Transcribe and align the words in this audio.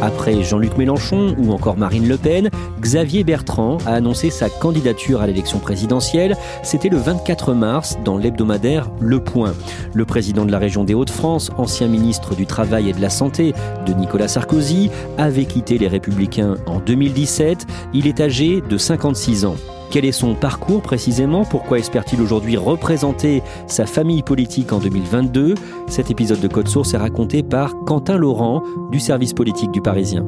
Après 0.00 0.42
Jean-Luc 0.44 0.76
Mélenchon 0.78 1.34
ou 1.38 1.52
encore 1.52 1.76
Marine 1.76 2.06
Le 2.06 2.16
Pen, 2.16 2.50
Xavier 2.80 3.24
Bertrand 3.24 3.78
a 3.84 3.94
annoncé 3.94 4.30
sa 4.30 4.48
candidature 4.48 5.20
à 5.20 5.26
l'élection 5.26 5.58
présidentielle. 5.58 6.36
C'était 6.62 6.88
le 6.88 6.98
24 6.98 7.52
mars 7.52 7.98
dans 8.04 8.16
l'hebdomadaire 8.16 8.90
Le 9.00 9.18
Point. 9.18 9.54
Le 9.94 10.04
président 10.04 10.44
de 10.44 10.52
la 10.52 10.58
région 10.58 10.84
des 10.84 10.94
Hauts-de-France, 10.94 11.50
ancien 11.58 11.88
ministre 11.88 12.36
du 12.36 12.46
Travail 12.46 12.90
et 12.90 12.92
de 12.92 13.00
la 13.00 13.10
Santé 13.10 13.54
de 13.86 13.92
Nicolas 13.92 14.28
Sarkozy, 14.28 14.90
avait 15.18 15.46
quitté 15.46 15.78
les 15.78 15.88
Républicains 15.88 16.54
en 16.66 16.78
2017. 16.78 17.66
Il 17.92 18.06
est 18.06 18.20
âgé 18.20 18.60
de 18.60 18.78
56 18.78 19.46
ans. 19.46 19.56
Quel 19.90 20.04
est 20.04 20.12
son 20.12 20.34
parcours 20.34 20.82
précisément? 20.82 21.46
Pourquoi 21.46 21.78
espère-t-il 21.78 22.20
aujourd'hui 22.20 22.58
représenter 22.58 23.42
sa 23.66 23.86
famille 23.86 24.22
politique 24.22 24.70
en 24.72 24.80
2022 24.80 25.54
Cet 25.86 26.10
épisode 26.10 26.40
de 26.40 26.48
Code 26.48 26.68
Source 26.68 26.92
est 26.92 26.98
raconté 26.98 27.42
par 27.42 27.74
Quentin 27.86 28.18
Laurent 28.18 28.62
du 28.90 29.00
service 29.00 29.32
politique 29.32 29.70
du 29.70 29.80
Parisien. 29.80 30.26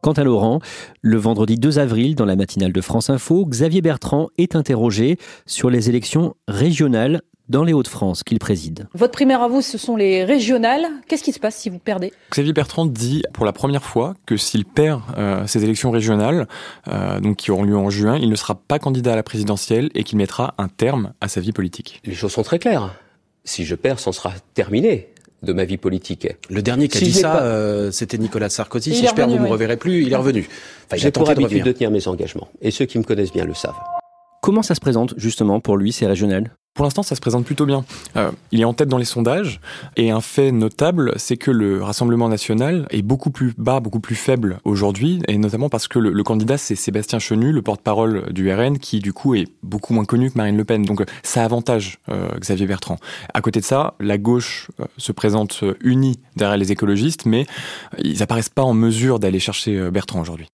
Quentin 0.00 0.22
Laurent, 0.22 0.60
le 1.02 1.16
vendredi 1.16 1.56
2 1.56 1.80
avril, 1.80 2.14
dans 2.14 2.24
la 2.24 2.36
matinale 2.36 2.72
de 2.72 2.80
France 2.80 3.10
Info, 3.10 3.44
Xavier 3.44 3.82
Bertrand 3.82 4.28
est 4.38 4.54
interrogé 4.54 5.16
sur 5.44 5.68
les 5.68 5.88
élections 5.88 6.34
régionales 6.46 7.20
dans 7.48 7.64
les 7.64 7.72
Hauts-de-France 7.72 8.22
qu'il 8.22 8.38
préside. 8.38 8.88
Votre 8.94 9.12
primaire 9.12 9.42
à 9.42 9.48
vous, 9.48 9.62
ce 9.62 9.78
sont 9.78 9.96
les 9.96 10.24
régionales. 10.24 10.86
Qu'est-ce 11.08 11.22
qui 11.22 11.32
se 11.32 11.40
passe 11.40 11.56
si 11.56 11.70
vous 11.70 11.78
perdez? 11.78 12.12
Xavier 12.30 12.52
Bertrand 12.52 12.86
dit 12.86 13.22
pour 13.32 13.44
la 13.44 13.52
première 13.52 13.82
fois 13.84 14.14
que 14.26 14.36
s'il 14.36 14.64
perd 14.64 15.00
euh, 15.16 15.46
ces 15.46 15.64
élections 15.64 15.90
régionales, 15.90 16.46
euh, 16.88 17.20
donc 17.20 17.36
qui 17.36 17.50
auront 17.50 17.64
lieu 17.64 17.76
en 17.76 17.90
juin, 17.90 18.16
il 18.16 18.28
ne 18.28 18.36
sera 18.36 18.54
pas 18.54 18.78
candidat 18.78 19.12
à 19.12 19.16
la 19.16 19.22
présidentielle 19.22 19.90
et 19.94 20.04
qu'il 20.04 20.18
mettra 20.18 20.54
un 20.58 20.68
terme 20.68 21.12
à 21.20 21.28
sa 21.28 21.40
vie 21.40 21.52
politique. 21.52 22.00
Les 22.04 22.14
choses 22.14 22.32
sont 22.32 22.42
très 22.42 22.58
claires. 22.58 22.94
Si 23.44 23.64
je 23.64 23.74
perds, 23.74 23.98
c'en 23.98 24.12
sera 24.12 24.32
terminé 24.54 25.08
de 25.42 25.52
ma 25.52 25.64
vie 25.64 25.76
politique. 25.78 26.26
Le 26.50 26.62
dernier 26.62 26.88
qui 26.88 26.98
a 26.98 27.00
Si 27.00 27.06
dit 27.06 27.12
ça, 27.12 27.30
pas- 27.30 27.42
euh, 27.42 27.90
c'était 27.92 28.18
Nicolas 28.18 28.48
Sarkozy. 28.50 28.90
Il 28.90 28.96
si 28.96 29.06
je 29.06 29.14
perds, 29.14 29.26
vous 29.28 29.34
revenu, 29.34 29.46
me 29.46 29.52
reverrez 29.52 29.76
plus. 29.76 30.02
Il 30.02 30.12
est 30.12 30.16
revenu. 30.16 30.48
Enfin, 30.86 30.96
il 30.96 30.98
J'ai 30.98 31.10
pour 31.12 31.24
de 31.24 31.30
habitude 31.30 31.44
revenir. 31.46 31.64
de 31.64 31.72
tenir 31.72 31.90
mes 31.92 32.08
engagements. 32.08 32.48
Et 32.60 32.70
ceux 32.72 32.86
qui 32.86 32.98
me 32.98 33.04
connaissent 33.04 33.32
bien 33.32 33.44
le 33.44 33.54
savent. 33.54 33.78
Comment 34.42 34.62
ça 34.62 34.74
se 34.74 34.80
présente 34.80 35.14
justement 35.16 35.60
pour 35.60 35.76
lui, 35.76 35.92
ces 35.92 36.06
régionales? 36.06 36.50
Pour 36.78 36.84
l'instant, 36.84 37.02
ça 37.02 37.16
se 37.16 37.20
présente 37.20 37.44
plutôt 37.44 37.66
bien. 37.66 37.84
Euh, 38.14 38.30
il 38.52 38.60
est 38.60 38.64
en 38.64 38.72
tête 38.72 38.88
dans 38.88 38.98
les 38.98 39.04
sondages 39.04 39.60
et 39.96 40.12
un 40.12 40.20
fait 40.20 40.52
notable, 40.52 41.12
c'est 41.16 41.36
que 41.36 41.50
le 41.50 41.82
Rassemblement 41.82 42.28
national 42.28 42.86
est 42.90 43.02
beaucoup 43.02 43.32
plus 43.32 43.52
bas, 43.58 43.80
beaucoup 43.80 43.98
plus 43.98 44.14
faible 44.14 44.60
aujourd'hui, 44.62 45.20
et 45.26 45.38
notamment 45.38 45.68
parce 45.68 45.88
que 45.88 45.98
le, 45.98 46.22
candidat 46.22 46.56
c'est 46.56 46.76
Sébastien 46.76 47.18
Chenu, 47.18 47.50
le 47.50 47.62
porte-parole 47.62 48.32
du 48.32 48.48
RN, 48.52 48.78
qui 48.78 49.00
du 49.00 49.12
coup 49.12 49.34
est 49.34 49.48
beaucoup 49.64 49.92
moins 49.92 50.04
connu 50.04 50.30
que 50.30 50.38
Marine 50.38 50.56
Le 50.56 50.64
Pen. 50.64 50.84
Donc 50.84 51.04
ça 51.24 51.42
avantage 51.42 51.98
euh, 52.10 52.28
Xavier 52.38 52.68
Bertrand. 52.68 52.98
À 53.34 53.40
côté 53.40 53.58
de 53.58 53.64
ça, 53.64 53.94
la 53.98 54.16
gauche 54.16 54.70
euh, 54.78 54.84
se 54.98 55.10
présente 55.10 55.64
unie 55.80 56.20
derrière 56.36 56.58
les 56.58 56.70
écologistes, 56.70 57.26
mais 57.26 57.44
ils 57.98 58.22
apparaissent 58.22 58.50
pas 58.50 58.62
en 58.62 58.72
mesure 58.72 59.18
d'aller 59.18 59.40
chercher 59.40 59.90
Bertrand 59.90 60.20
aujourd'hui. 60.20 60.46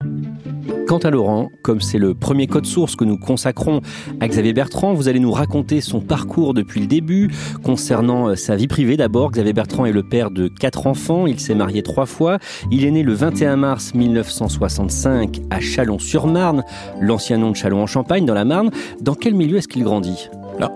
Quant 0.87 0.99
à 0.99 1.11
Laurent, 1.11 1.51
comme 1.63 1.81
c'est 1.81 1.97
le 1.97 2.15
premier 2.15 2.47
code 2.47 2.67
source 2.67 2.95
que 2.95 3.05
nous 3.05 3.17
consacrons 3.17 3.81
à 4.21 4.29
Xavier 4.29 4.53
Bertrand, 4.53 4.93
vous 4.93 5.09
allez 5.09 5.19
nous 5.19 5.33
raconter 5.33 5.81
son 5.81 6.01
parcours 6.01 6.53
depuis 6.53 6.81
le 6.81 6.87
début, 6.87 7.31
concernant 7.63 8.29
euh, 8.29 8.37
sa 8.37 8.55
vie 8.55 8.69
privée 8.69 8.99
d'abord. 8.99 9.31
Xavier 9.31 9.55
Bertrand 9.55 9.87
est 9.87 9.93
le 9.93 10.03
père 10.03 10.31
de 10.31 10.47
quatre 10.47 10.87
enfants, 10.87 11.27
il 11.27 11.41
s'est 11.41 11.55
marié 11.55 11.83
trois 11.83 12.05
fois, 12.05 12.39
il 12.71 12.85
est 12.85 12.91
né 12.91 13.03
le 13.03 13.15
21 13.15 13.57
mars 13.57 13.95
1965 13.95 15.41
à 15.49 15.61
Chalon-sur-Marne, 15.61 16.65
l'ancien 17.01 17.39
nom 17.39 17.51
de 17.51 17.57
Châlons-en-Champagne 17.57 18.27
dans 18.27 18.35
la 18.35 18.45
Marne. 18.45 18.71
Dans 19.01 19.15
quel 19.15 19.35
milieu 19.35 19.57
est-ce 19.57 19.69
qu'il 19.69 19.85
grandit? 19.85 20.29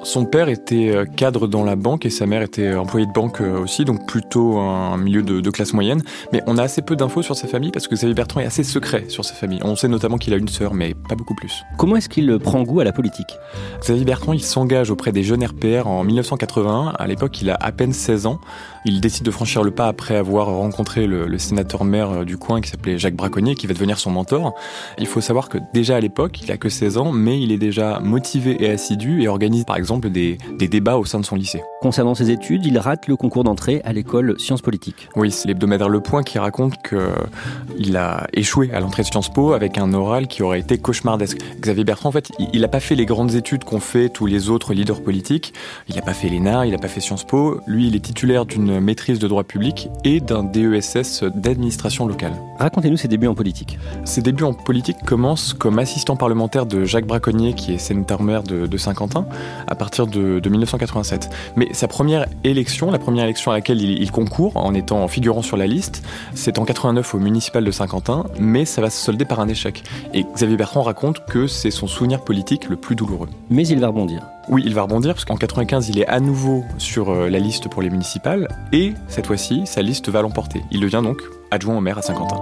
Son 0.03 0.25
père 0.25 0.49
était 0.49 0.91
euh, 0.91 1.05
cadre 1.05 1.47
dans 1.47 1.65
la 1.65 1.77
banque 1.77 2.07
et 2.07 2.11
sa 2.11 2.27
mère 2.27 2.43
était 2.43 2.75
employée 2.75 3.07
de 3.07 3.13
banque 3.13 3.41
euh, 3.41 3.61
aussi, 3.61 3.85
donc 3.85 4.07
plutôt 4.07 4.59
un 4.59 4.97
milieu 4.97 5.23
de, 5.23 5.41
de 5.41 5.51
classe 5.51 5.73
moyenne. 5.73 6.03
Mais 6.33 6.43
on 6.47 6.57
a 6.57 6.63
assez 6.63 6.83
peu 6.83 6.97
d'infos 6.97 7.23
sur 7.23 7.37
sa 7.37 7.47
famille 7.47 7.71
parce 7.71 7.89
que 7.89 7.95
Xavier 7.95 8.15
Bertrand 8.15 8.41
est 8.41 8.47
assez 8.47 8.65
secret 8.65 9.05
sur 9.09 9.25
sa 9.25 9.35
famille. 9.35 9.61
On 9.65 9.77
sait 9.77 9.89
notamment 9.89 10.19
qu'il 10.19 10.33
a 10.33 10.37
une 10.37 10.49
sœur, 10.49 10.75
mais 10.75 10.95
pas 10.95 11.15
beaucoup 11.15 11.35
plus. 11.35 11.65
Comment 11.77 11.97
est-ce 11.97 12.09
qu'il 12.09 12.31
euh, 12.31 12.39
prend 12.39 12.63
goût 12.63 12.81
à 12.81 12.85
la 12.85 12.93
politique? 12.93 13.37
Xavier 13.81 14.05
Bertrand, 14.05 14.33
il 14.33 14.43
s'engage 14.43 14.91
auprès 14.91 15.13
des 15.13 15.23
jeunes 15.23 15.45
RPR 15.45 15.87
en 15.87 16.05
1981. 16.05 16.95
À 16.99 17.07
l'époque, 17.07 17.41
il 17.43 17.51
a 17.51 17.57
à 17.61 17.73
peine 17.73 17.93
16 17.93 18.27
ans. 18.27 18.41
Il 18.85 19.01
décide 19.01 19.25
de 19.25 19.31
franchir 19.31 19.63
le 19.63 19.71
pas 19.71 19.89
après 19.89 20.17
avoir 20.17 20.47
rencontré 20.47 21.07
le, 21.07 21.27
le 21.27 21.39
sénateur-maire 21.39 22.11
euh, 22.11 22.25
du 22.25 22.37
coin 22.37 22.61
qui 22.61 22.71
s'appelait 22.71 22.99
Jacques 22.99 23.17
Braconnier, 23.17 23.55
qui 23.55 23.67
va 23.67 23.75
devenir 23.75 23.99
son 23.99 24.11
mentor. 24.11 24.55
Il 24.99 25.07
faut 25.07 25.21
savoir 25.21 25.49
que 25.49 25.59
déjà 25.75 25.97
à 25.97 26.01
l'époque, 26.01 26.41
il 26.43 26.51
a 26.51 26.57
que 26.57 26.69
16 26.69 26.99
ans, 26.99 27.13
mais 27.13 27.41
il 27.41 27.53
est 27.53 27.59
déjà 27.59 28.01
motivé 28.01 28.63
et 28.65 28.71
assidu 28.71 29.23
et 29.23 29.29
organise 29.29 29.65
par 29.69 29.77
exemple 29.77 30.09
des, 30.09 30.39
des 30.59 30.67
débats 30.67 30.97
au 30.97 31.05
sein 31.05 31.21
de 31.21 31.27
son 31.27 31.37
lycée. 31.37 31.63
Concernant 31.83 32.15
ses 32.15 32.31
études, 32.31 32.65
il 32.65 32.79
rate 32.79 33.07
le 33.07 33.17
concours 33.17 33.45
d'entrée 33.45 33.83
à 33.85 33.93
l'école 33.93 34.35
Sciences 34.41 34.63
Politiques. 34.63 35.11
Oui, 35.15 35.31
c'est 35.31 35.47
l'hebdomadaire 35.47 35.91
Le 35.91 36.01
Point 36.01 36.23
qui 36.23 36.39
raconte 36.39 36.77
qu'il 36.83 37.97
a 37.99 38.27
échoué 38.33 38.71
à 38.73 38.81
l'entrée 38.81 39.03
de 39.03 39.09
Sciences 39.09 39.29
Po 39.29 39.53
avec 39.53 39.77
un 39.77 39.93
oral 39.93 40.27
qui 40.27 40.43
aurait 40.43 40.61
été 40.61 40.79
cauchemardesque. 40.79 41.37
Xavier 41.61 41.85
Bertrand, 41.85 42.09
en 42.09 42.13
fait, 42.13 42.31
il 42.55 42.63
n'a 42.63 42.69
pas 42.69 42.81
fait 42.81 42.95
les 42.95 43.05
grandes 43.05 43.35
études 43.35 43.65
qu'ont 43.65 43.79
fait 43.79 44.09
tous 44.09 44.25
les 44.25 44.49
autres 44.49 44.73
leaders 44.73 45.03
politiques. 45.03 45.53
Il 45.89 45.97
n'a 45.97 46.03
pas 46.03 46.15
fait 46.15 46.31
l'ENA, 46.31 46.65
il 46.65 46.73
n'a 46.73 46.79
pas 46.79 46.89
fait 46.89 47.01
Sciences 47.01 47.25
Po. 47.25 47.61
Lui, 47.67 47.89
il 47.89 47.95
est 47.95 48.01
titulaire 48.01 48.47
d'une 48.47 48.81
maîtrise 48.81 49.19
de 49.19 49.29
droit 49.29 49.45
public 49.45 49.91
et 50.03 50.21
d'un 50.21 50.45
DESS 50.45 51.25
d'administration 51.35 52.07
locale. 52.07 52.33
Racontez-nous 52.59 52.97
ses 52.97 53.09
débuts 53.09 53.27
en 53.27 53.35
politique. 53.35 53.79
Ses 54.05 54.23
débuts 54.23 54.45
en 54.45 54.55
politique 54.55 54.97
commencent 55.05 55.53
comme 55.53 55.79
assistant 55.79 56.17
parlementaire 56.17 56.65
de 56.65 56.87
Jacques 56.87 57.07
Braconnier, 57.07 57.53
qui 57.53 57.75
est 57.75 57.79
sénateur-maire 57.79 58.43
de, 58.43 58.67
de 58.67 58.77
Saint-Quentin, 58.79 59.27
à 59.67 59.75
partir 59.75 60.07
de, 60.07 60.41
de 60.41 60.49
1987. 60.49 61.31
Mais 61.57 61.69
sa 61.73 61.89
première 61.89 62.27
élection, 62.45 62.91
la 62.91 62.99
première 62.99 63.25
élection 63.25 63.51
à 63.51 63.55
laquelle 63.55 63.81
il, 63.81 64.03
il 64.03 64.11
concourt, 64.11 64.57
en 64.57 64.75
étant 64.75 65.07
figurant 65.09 65.43
sur 65.43 65.57
la 65.57 65.67
liste, 65.67 66.05
c'est 66.35 66.59
en 66.59 66.65
89 66.65 67.15
au 67.15 67.19
municipal 67.19 67.65
de 67.65 67.71
Saint-Quentin, 67.71 68.25
mais 68.39 68.65
ça 68.65 68.81
va 68.81 68.91
se 68.91 69.03
solder 69.03 69.25
par 69.25 69.41
un 69.41 69.49
échec. 69.49 69.83
Et 70.15 70.25
Xavier 70.25 70.57
Bertrand 70.57 70.83
raconte 70.83 71.25
que 71.27 71.47
c'est 71.47 71.71
son 71.71 71.87
souvenir 71.87 72.23
politique 72.23 72.69
le 72.69 72.77
plus 72.77 72.97
douloureux. 72.97 73.29
Mais 73.51 73.67
il 73.67 73.81
va 73.81 73.89
rebondir. 73.89 74.23
Oui, 74.49 74.63
il 74.65 74.75
va 74.75 74.83
rebondir 74.83 75.15
parce 75.15 75.25
qu'en 75.25 75.37
95, 75.37 75.91
il 75.91 75.99
est 75.99 76.07
à 76.07 76.21
nouveau 76.21 76.65
sur 76.79 77.11
euh, 77.11 77.29
la 77.29 77.39
liste 77.39 77.69
pour 77.69 77.83
les 77.83 77.91
municipales 77.91 78.49
et 78.73 78.95
cette 79.09 79.27
fois-ci, 79.27 79.63
sa 79.67 79.83
liste 79.83 80.09
va 80.09 80.23
l'emporter. 80.23 80.63
Il 80.71 80.81
devient 80.81 81.03
donc 81.03 81.21
adjoint 81.51 81.77
au 81.77 81.81
maire 81.81 81.99
à 81.99 82.03
Saint-Quentin. 82.03 82.39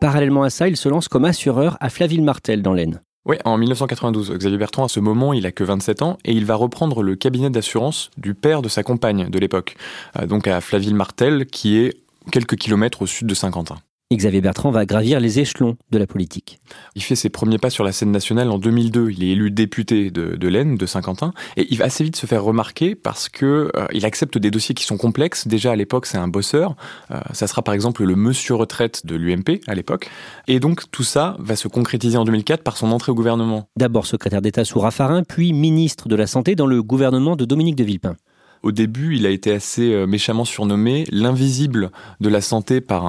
Parallèlement 0.00 0.44
à 0.44 0.50
ça, 0.50 0.68
il 0.68 0.76
se 0.76 0.88
lance 0.88 1.08
comme 1.08 1.24
assureur 1.24 1.76
à 1.80 1.90
Flaville-Martel 1.90 2.62
dans 2.62 2.72
l'Aisne. 2.72 3.00
Oui, 3.24 3.36
en 3.44 3.58
1992, 3.58 4.32
Xavier 4.32 4.58
Bertrand, 4.58 4.84
à 4.84 4.88
ce 4.88 5.00
moment, 5.00 5.32
il 5.32 5.44
a 5.44 5.52
que 5.52 5.64
27 5.64 6.02
ans 6.02 6.18
et 6.24 6.32
il 6.32 6.44
va 6.46 6.54
reprendre 6.54 7.02
le 7.02 7.14
cabinet 7.14 7.50
d'assurance 7.50 8.10
du 8.16 8.34
père 8.34 8.62
de 8.62 8.68
sa 8.68 8.82
compagne 8.82 9.28
de 9.28 9.38
l'époque, 9.38 9.76
euh, 10.18 10.26
donc 10.26 10.46
à 10.46 10.60
Flaville-Martel, 10.60 11.46
qui 11.46 11.78
est 11.78 11.98
quelques 12.32 12.56
kilomètres 12.56 13.02
au 13.02 13.06
sud 13.06 13.26
de 13.26 13.34
Saint-Quentin. 13.34 13.76
Xavier 14.16 14.40
Bertrand 14.40 14.70
va 14.70 14.86
gravir 14.86 15.20
les 15.20 15.38
échelons 15.38 15.76
de 15.90 15.98
la 15.98 16.06
politique. 16.06 16.60
Il 16.94 17.02
fait 17.02 17.14
ses 17.14 17.28
premiers 17.28 17.58
pas 17.58 17.68
sur 17.68 17.84
la 17.84 17.92
scène 17.92 18.10
nationale 18.10 18.50
en 18.50 18.56
2002. 18.56 19.10
Il 19.10 19.22
est 19.22 19.28
élu 19.32 19.50
député 19.50 20.10
de, 20.10 20.34
de 20.34 20.48
l'Aisne, 20.48 20.76
de 20.76 20.86
Saint-Quentin, 20.86 21.34
et 21.58 21.66
il 21.70 21.76
va 21.76 21.84
assez 21.84 22.04
vite 22.04 22.16
se 22.16 22.24
faire 22.24 22.42
remarquer 22.42 22.94
parce 22.94 23.28
que 23.28 23.70
euh, 23.76 23.86
il 23.92 24.06
accepte 24.06 24.38
des 24.38 24.50
dossiers 24.50 24.74
qui 24.74 24.84
sont 24.84 24.96
complexes. 24.96 25.46
Déjà 25.46 25.72
à 25.72 25.76
l'époque, 25.76 26.06
c'est 26.06 26.16
un 26.16 26.26
bosseur. 26.26 26.74
Euh, 27.10 27.20
ça 27.34 27.46
sera 27.46 27.60
par 27.60 27.74
exemple 27.74 28.02
le 28.02 28.16
monsieur 28.16 28.54
retraite 28.54 29.04
de 29.04 29.14
l'UMP 29.14 29.60
à 29.66 29.74
l'époque. 29.74 30.08
Et 30.46 30.58
donc 30.58 30.90
tout 30.90 31.04
ça 31.04 31.36
va 31.38 31.54
se 31.54 31.68
concrétiser 31.68 32.16
en 32.16 32.24
2004 32.24 32.62
par 32.62 32.78
son 32.78 32.90
entrée 32.92 33.12
au 33.12 33.14
gouvernement. 33.14 33.68
D'abord 33.76 34.06
secrétaire 34.06 34.40
d'État 34.40 34.64
sous 34.64 34.80
Raffarin, 34.80 35.22
puis 35.22 35.52
ministre 35.52 36.08
de 36.08 36.16
la 36.16 36.26
Santé 36.26 36.54
dans 36.54 36.66
le 36.66 36.82
gouvernement 36.82 37.36
de 37.36 37.44
Dominique 37.44 37.76
de 37.76 37.84
Villepin. 37.84 38.16
Au 38.62 38.72
début, 38.72 39.16
il 39.16 39.26
a 39.26 39.30
été 39.30 39.52
assez 39.52 39.92
euh, 39.92 40.06
méchamment 40.06 40.44
surnommé 40.44 41.04
l'invisible 41.10 41.90
de 42.20 42.28
la 42.28 42.40
santé 42.40 42.80
par 42.80 43.06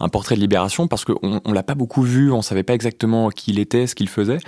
un, 0.00 0.08
portrait 0.08 0.36
de 0.36 0.40
libération 0.40 0.88
parce 0.88 1.04
qu'on 1.04 1.40
on 1.44 1.52
l'a 1.52 1.62
pas 1.62 1.74
beaucoup 1.74 2.02
vu, 2.02 2.32
on 2.32 2.42
savait 2.42 2.62
pas 2.62 2.74
exactement 2.74 3.28
qui 3.30 3.50
il 3.50 3.58
était, 3.58 3.86
ce 3.86 3.94
qu'il 3.94 4.08
faisait, 4.08 4.38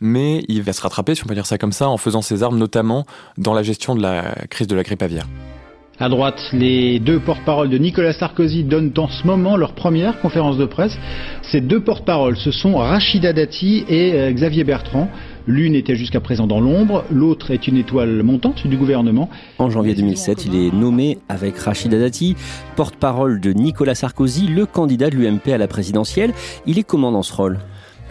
mais 0.00 0.44
il 0.48 0.62
va 0.62 0.72
se 0.72 0.80
rattraper, 0.80 1.14
si 1.14 1.24
on 1.24 1.26
peut 1.26 1.34
dire 1.34 1.46
ça 1.46 1.58
comme 1.58 1.72
ça, 1.72 1.88
en 1.88 1.96
faisant 1.96 2.22
ses 2.22 2.42
armes 2.42 2.58
notamment 2.58 3.06
dans 3.36 3.52
la 3.52 3.62
gestion 3.62 3.94
de 3.94 4.02
la 4.02 4.34
crise 4.50 4.66
de 4.66 4.74
la 4.74 4.82
grippe 4.82 5.02
aviaire. 5.02 5.26
À 6.00 6.08
droite, 6.08 6.40
les 6.52 7.00
deux 7.00 7.18
porte-paroles 7.18 7.70
de 7.70 7.76
Nicolas 7.76 8.12
Sarkozy 8.12 8.62
donnent 8.62 8.92
en 8.98 9.08
ce 9.08 9.26
moment 9.26 9.56
leur 9.56 9.72
première 9.72 10.20
conférence 10.20 10.56
de 10.56 10.64
presse. 10.64 10.96
Ces 11.42 11.60
deux 11.60 11.80
porte-paroles, 11.80 12.36
ce 12.36 12.52
sont 12.52 12.76
Rachida 12.76 13.32
Dati 13.32 13.84
et 13.88 14.12
euh, 14.14 14.30
Xavier 14.30 14.62
Bertrand. 14.62 15.10
L'une 15.48 15.74
était 15.74 15.96
jusqu'à 15.96 16.20
présent 16.20 16.46
dans 16.46 16.60
l'ombre, 16.60 17.04
l'autre 17.10 17.50
est 17.50 17.66
une 17.66 17.76
étoile 17.76 18.22
montante 18.22 18.64
du 18.64 18.76
gouvernement. 18.76 19.28
En 19.58 19.70
janvier 19.70 19.96
2007, 19.96 20.46
il 20.46 20.54
est 20.54 20.72
nommé 20.72 21.18
avec 21.28 21.58
Rachida 21.58 21.98
Dati, 21.98 22.36
porte-parole 22.76 23.40
de 23.40 23.52
Nicolas 23.52 23.96
Sarkozy, 23.96 24.46
le 24.46 24.66
candidat 24.66 25.10
de 25.10 25.16
l'UMP 25.16 25.48
à 25.52 25.58
la 25.58 25.66
présidentielle. 25.66 26.32
Il 26.64 26.78
est 26.78 26.84
comment 26.84 27.10
dans 27.10 27.24
ce 27.24 27.34
rôle? 27.34 27.58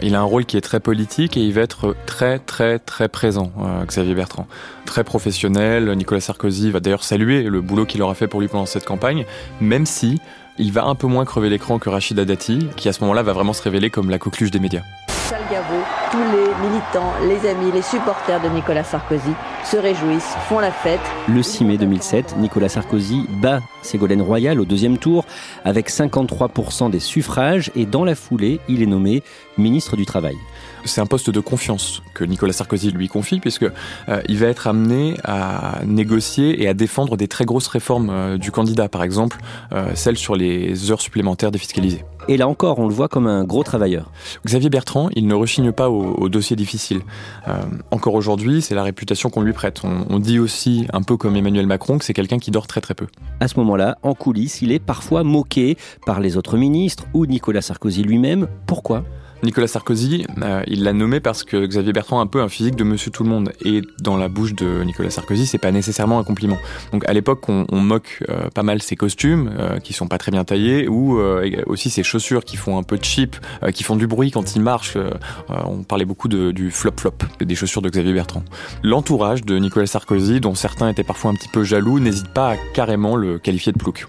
Il 0.02 0.14
a 0.14 0.20
un 0.20 0.24
rôle 0.24 0.44
qui 0.44 0.56
est 0.56 0.60
très 0.60 0.80
politique 0.80 1.36
et 1.36 1.40
il 1.40 1.52
va 1.52 1.62
être 1.62 1.94
très 2.06 2.38
très 2.38 2.78
très 2.78 3.08
présent, 3.08 3.52
euh, 3.60 3.84
Xavier 3.84 4.14
Bertrand. 4.14 4.46
Très 4.84 5.04
professionnel, 5.04 5.90
Nicolas 5.92 6.20
Sarkozy 6.20 6.70
va 6.70 6.80
d'ailleurs 6.80 7.04
saluer 7.04 7.42
le 7.42 7.60
boulot 7.60 7.86
qu'il 7.86 8.02
aura 8.02 8.14
fait 8.14 8.26
pour 8.26 8.40
lui 8.40 8.48
pendant 8.48 8.66
cette 8.66 8.84
campagne, 8.84 9.24
même 9.60 9.86
si 9.86 10.20
il 10.58 10.72
va 10.72 10.84
un 10.84 10.94
peu 10.94 11.06
moins 11.06 11.24
crever 11.24 11.48
l'écran 11.48 11.78
que 11.78 11.88
Rachida 11.88 12.24
Dati, 12.24 12.68
qui 12.76 12.88
à 12.88 12.92
ce 12.92 13.00
moment-là 13.02 13.22
va 13.22 13.32
vraiment 13.32 13.52
se 13.52 13.62
révéler 13.62 13.90
comme 13.90 14.10
la 14.10 14.18
coqueluche 14.18 14.50
des 14.50 14.60
médias. 14.60 14.82
Tous 16.10 16.18
les 16.18 16.68
militants, 16.68 17.12
les 17.26 17.48
amis, 17.48 17.70
les 17.72 17.82
supporters 17.82 18.40
de 18.40 18.48
Nicolas 18.48 18.84
Sarkozy 18.84 19.32
se 19.64 19.76
réjouissent, 19.76 20.34
font 20.48 20.58
la 20.58 20.70
fête. 20.70 21.00
Le 21.28 21.42
6 21.42 21.64
mai 21.64 21.76
2007, 21.76 22.36
Nicolas 22.38 22.68
Sarkozy 22.68 23.26
bat 23.28 23.60
Ségolène 23.82 24.22
Royal 24.22 24.60
au 24.60 24.64
deuxième 24.64 24.98
tour 24.98 25.24
avec 25.64 25.90
53% 25.90 26.90
des 26.90 27.00
suffrages 27.00 27.70
et 27.76 27.84
dans 27.84 28.04
la 28.04 28.14
foulée, 28.14 28.60
il 28.68 28.82
est 28.82 28.86
nommé 28.86 29.22
ministre 29.58 29.96
du 29.96 30.06
Travail. 30.06 30.36
C'est 30.84 31.00
un 31.00 31.06
poste 31.06 31.30
de 31.30 31.40
confiance 31.40 32.02
que 32.14 32.24
Nicolas 32.24 32.52
Sarkozy 32.52 32.90
lui 32.90 33.08
confie 33.08 33.40
puisque 33.40 33.64
euh, 34.08 34.22
il 34.28 34.38
va 34.38 34.46
être 34.46 34.66
amené 34.66 35.16
à 35.24 35.80
négocier 35.86 36.62
et 36.62 36.68
à 36.68 36.74
défendre 36.74 37.16
des 37.16 37.28
très 37.28 37.44
grosses 37.44 37.68
réformes 37.68 38.10
euh, 38.10 38.38
du 38.38 38.50
candidat, 38.50 38.88
par 38.88 39.02
exemple 39.02 39.38
euh, 39.72 39.90
celle 39.94 40.16
sur 40.16 40.36
les 40.36 40.90
heures 40.90 41.00
supplémentaires 41.00 41.50
défiscalisées. 41.50 42.04
Et 42.28 42.36
là 42.36 42.46
encore, 42.46 42.78
on 42.78 42.86
le 42.86 42.92
voit 42.92 43.08
comme 43.08 43.26
un 43.26 43.44
gros 43.44 43.62
travailleur. 43.62 44.10
Xavier 44.44 44.68
Bertrand, 44.68 45.08
il 45.14 45.26
ne 45.26 45.34
rechigne 45.34 45.72
pas 45.72 45.88
aux, 45.88 46.14
aux 46.14 46.28
dossiers 46.28 46.56
difficiles. 46.56 47.00
Euh, 47.48 47.62
encore 47.90 48.14
aujourd'hui, 48.14 48.60
c'est 48.60 48.74
la 48.74 48.82
réputation 48.82 49.30
qu'on 49.30 49.40
lui 49.40 49.54
prête. 49.54 49.80
On, 49.82 50.04
on, 50.10 50.18
dit 50.18 50.38
aussi, 50.38 50.86
un 50.92 51.02
peu 51.02 51.16
comme 51.16 51.36
Emmanuel 51.36 51.66
Macron, 51.66 51.96
que 51.96 52.04
c'est 52.04 52.12
quelqu'un 52.12 52.38
qui 52.38 52.50
dort 52.50 52.66
très 52.66 52.82
très 52.82 52.94
peu. 52.94 53.06
À 53.40 53.48
ce 53.48 53.58
moment-là, 53.60 53.96
en 54.02 54.12
coulisses, 54.12 54.60
il 54.60 54.72
est 54.72 54.78
parfois 54.78 55.24
moqué 55.24 55.78
par 56.04 56.20
les 56.20 56.36
autres 56.36 56.58
ministres 56.58 57.04
ou 57.14 57.24
Nicolas 57.24 57.62
Sarkozy 57.62 58.02
lui-même. 58.02 58.46
Pourquoi? 58.66 59.04
Nicolas 59.42 59.68
Sarkozy, 59.68 60.26
euh, 60.42 60.62
il 60.66 60.82
l'a 60.82 60.92
nommé 60.92 61.20
parce 61.20 61.44
que 61.44 61.64
Xavier 61.64 61.92
Bertrand 61.92 62.18
a 62.18 62.22
un 62.22 62.26
peu 62.26 62.40
un 62.40 62.48
physique 62.48 62.74
de 62.76 62.84
Monsieur 62.84 63.10
Tout 63.10 63.22
le 63.22 63.30
Monde. 63.30 63.52
Et 63.64 63.82
dans 64.00 64.16
la 64.16 64.28
bouche 64.28 64.54
de 64.54 64.82
Nicolas 64.82 65.10
Sarkozy, 65.10 65.46
c'est 65.46 65.58
pas 65.58 65.70
nécessairement 65.70 66.18
un 66.18 66.24
compliment. 66.24 66.58
Donc 66.92 67.08
à 67.08 67.12
l'époque, 67.12 67.48
on, 67.48 67.66
moque 67.78 68.22
euh, 68.28 68.50
pas 68.50 68.62
mal 68.62 68.82
ses 68.82 68.96
costumes, 68.96 69.52
euh, 69.58 69.78
qui 69.78 69.92
sont 69.92 70.08
pas 70.08 70.18
très 70.18 70.32
bien 70.32 70.44
taillés, 70.44 70.88
ou 70.88 71.18
aussi 71.66 71.90
ses 71.90 72.02
chaussures 72.02 72.44
qui 72.44 72.56
font 72.56 72.78
un 72.78 72.82
peu 72.82 72.98
cheap, 73.00 73.36
qui 73.72 73.82
font 73.82 73.96
du 73.96 74.06
bruit 74.06 74.30
quand 74.30 74.54
il 74.54 74.62
marche. 74.62 74.96
On 75.48 75.82
parlait 75.82 76.04
beaucoup 76.04 76.28
du 76.28 76.70
flop-flop, 76.70 77.14
des 77.40 77.54
chaussures 77.54 77.82
de 77.82 77.88
Xavier 77.88 78.12
Bertrand. 78.12 78.42
L'entourage 78.82 79.44
de 79.44 79.58
Nicolas 79.58 79.86
Sarkozy, 79.86 80.40
dont 80.40 80.54
certains 80.54 80.88
étaient 80.88 81.04
parfois 81.04 81.30
un 81.30 81.34
petit 81.34 81.48
peu 81.48 81.64
jaloux, 81.64 82.00
n'hésite 82.00 82.28
pas 82.28 82.52
à 82.52 82.56
carrément 82.74 83.16
le 83.16 83.38
qualifier 83.38 83.72
de 83.72 83.78
plouc. 83.78 84.06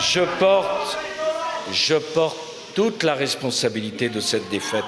Je 0.00 0.20
porte 0.38 0.98
je 1.72 1.94
porte 2.14 2.36
toute 2.74 3.02
la 3.02 3.14
responsabilité 3.14 4.08
de 4.08 4.20
cette 4.20 4.48
défaite. 4.50 4.84